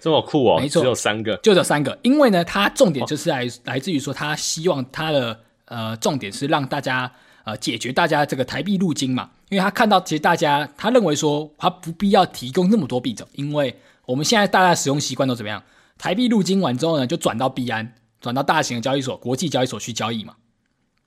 [0.00, 0.58] 这么酷哦！
[0.58, 1.96] 没错，只有三个，就这三个。
[2.02, 7.12] 因为呢，它重点就是来、哦、来自于说，它希望它的呃重点是让大家
[7.44, 9.30] 呃解决大家这个台币入金嘛。
[9.50, 13.76] 因为他看到其实大家他认为说，他不必要提供那么多币种，因为
[14.06, 15.62] 我们现在大家使用习惯都怎么样？
[15.98, 20.34] 台币入金完之后呢，就转到币安，转到大型的交易所、国际交易所去交易嘛。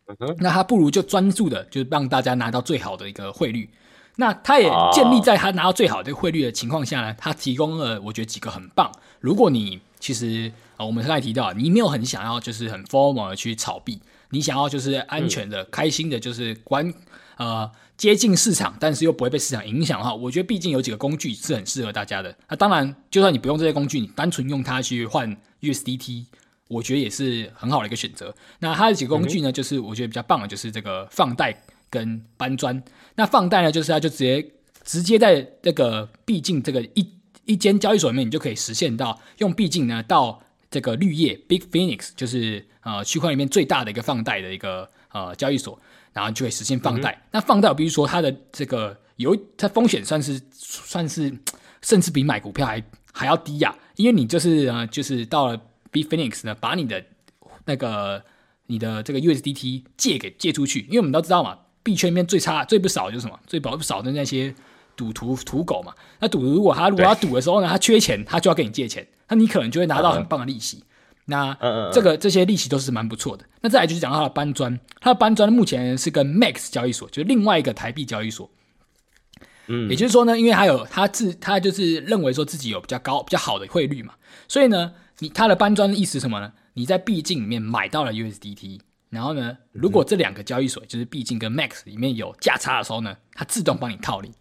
[0.07, 3.69] 嗯，那他不如就专注的，就是让大家拿到最好的一个汇率。
[4.17, 8.91] 那他也建立在他拿到最好的汇率的情况下呢，他提供了我觉得几个很棒。
[9.19, 16.93] 如果你其实啊，我们刚才提到，你没有很想要就是很 formal 的去炒币，你想要就是安全的、开心的，就是关
[17.37, 22.35] 呃接近市场，但是又不会被市场影响的话，我觉得毕竟有几个工具是很适合大家的。
[22.49, 26.25] 那当然，就算你不用这些工具，你单纯用它去换 USDT，
[26.67, 28.35] 我觉得也是很好的一个选择。
[28.59, 31.63] 那它的几个工具呢，就是我觉得比较棒的，就是这个放贷。
[31.93, 32.83] 跟搬砖，
[33.13, 34.51] 那放贷呢，就是它就直接
[34.83, 37.07] 直接在这个毕竟这个一
[37.45, 40.41] 一间交易所里面，你就可以实现到用毕竟呢到
[40.71, 45.79] 这个绿叶 Big Phoenix，就是呃区块里面最大的一个放贷的一个呃交易所，
[46.13, 47.11] 然后就可以实现放贷。
[47.11, 51.31] 嗯、那放贷我必须说它的这个有它风险算是算是
[51.83, 57.05] 甚至比买股票还还要低呀、啊，因为你就是呃就是到了 Big Phoenix 呢，把你的
[57.65, 58.23] 那个
[58.65, 61.59] 你的这个 USDT 借给借出去，因为我们都知道嘛。
[61.83, 63.37] 币圈里面最差、最不少就是什么？
[63.45, 64.55] 最不少的那些
[64.95, 65.93] 赌徒、土狗嘛。
[66.19, 70.77] 那赌徒如果他如果要赌的时候呢，他缺钱，他就要跟你借钱，那你可能就会拿到很棒的利息。
[70.77, 70.85] 嗯、
[71.25, 71.57] 那
[71.91, 73.45] 这个这些利息都是蛮不错的。
[73.61, 78.49] 那再来就是讲到他的搬砖，他的搬砖目前是跟 Max 交易所，就是另外一个台币交易所。
[79.67, 84.13] 嗯，也就是说呢，因为他有他自他就是认为说自己有比较高、比较好的汇率嘛，
[84.47, 86.53] 所以呢，你他的搬砖的意思是什么呢？
[86.73, 88.79] 你在币境里面买到了 USDT。
[89.13, 94.31] 然后呢，如果这两个交易所就是毕竟跟 Max 里面有价差的时候呢，它自动帮你套利。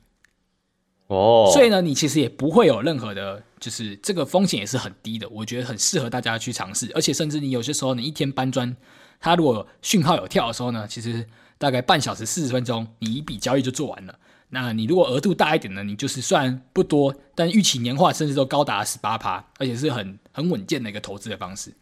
[1.08, 5.28] 哦，所以呢，你其实也不会有任何的，就是这个风险也是很低的。
[5.28, 8.74] 我觉得很适合大家去尝试，而且甚至你有些时候你一天搬砖，
[9.20, 14.18] 它如果讯号有跳的时候呢，其实大概半小时四十分钟，你一笔交易就做完了。
[14.48, 21.74] 那你如果额度大一点呢，你就是虽然不多，但预期年化甚至都高达十八趴，而且是很很稳健的一个投资的方式。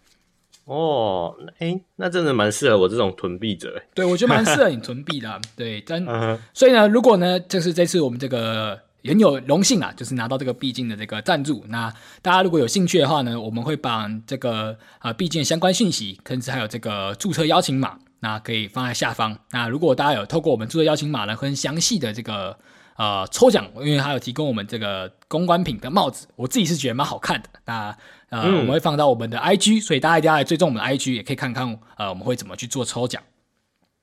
[0.65, 3.83] 哦，哎，那真的蛮适合我这种囤币者。
[3.93, 5.41] 对，我觉得蛮适合你 囤币的啊。
[5.57, 6.39] 对，但、uh.
[6.55, 11.65] 所以呢，如果呢，就是这次我们这个很有荣幸啊，就是拿到这个币进的这个赞助。
[11.69, 11.93] 那
[12.23, 19.37] 大家如果有兴趣的话呢，我们会把这个啊币进的相关讯息，甚至还有这个注册邀请码，那可以放在下方。
[19.51, 22.57] 那如果大家有透过我们注册邀请码呢，很详细的这个
[22.97, 27.49] 呃抽奖，因为还有提供我们这个公关品的帽子，我自己是觉得蛮好看的。
[27.65, 27.97] 那
[28.31, 33.22] 呃，嗯、我们会放到我们的 IG，所以大家一定要来追踪我们的 IG，也可以看看呃，我们会怎么去做抽奖。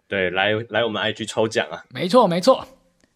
[0.07, 1.83] 对，来来我们 IG 抽奖啊！
[1.89, 2.65] 没错，没错。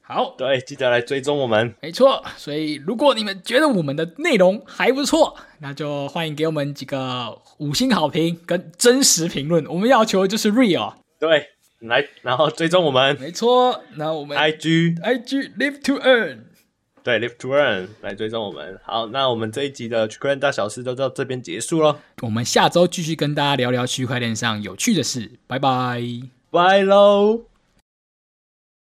[0.02, 1.74] 好，对，记得来追踪我们。
[1.82, 9.66] 没错，所以如果你们觉得我们的内容还不错，那就欢迎给我们几个五星好评跟真实评论。
[9.68, 10.96] 我们要求的就是 real。
[11.18, 11.48] 对，
[11.80, 16.40] 来，然后追踪我们，没错，那我们 IG IG Live to Earn，
[17.04, 18.80] 对，Live to Earn 来追踪我们。
[18.84, 21.98] 好，那我们这一集的区块链大小事就到这边结束喽。
[22.22, 26.02] 我们下周继续跟大家聊聊区块链上有趣的事，拜拜，
[26.52, 27.51] 拜喽。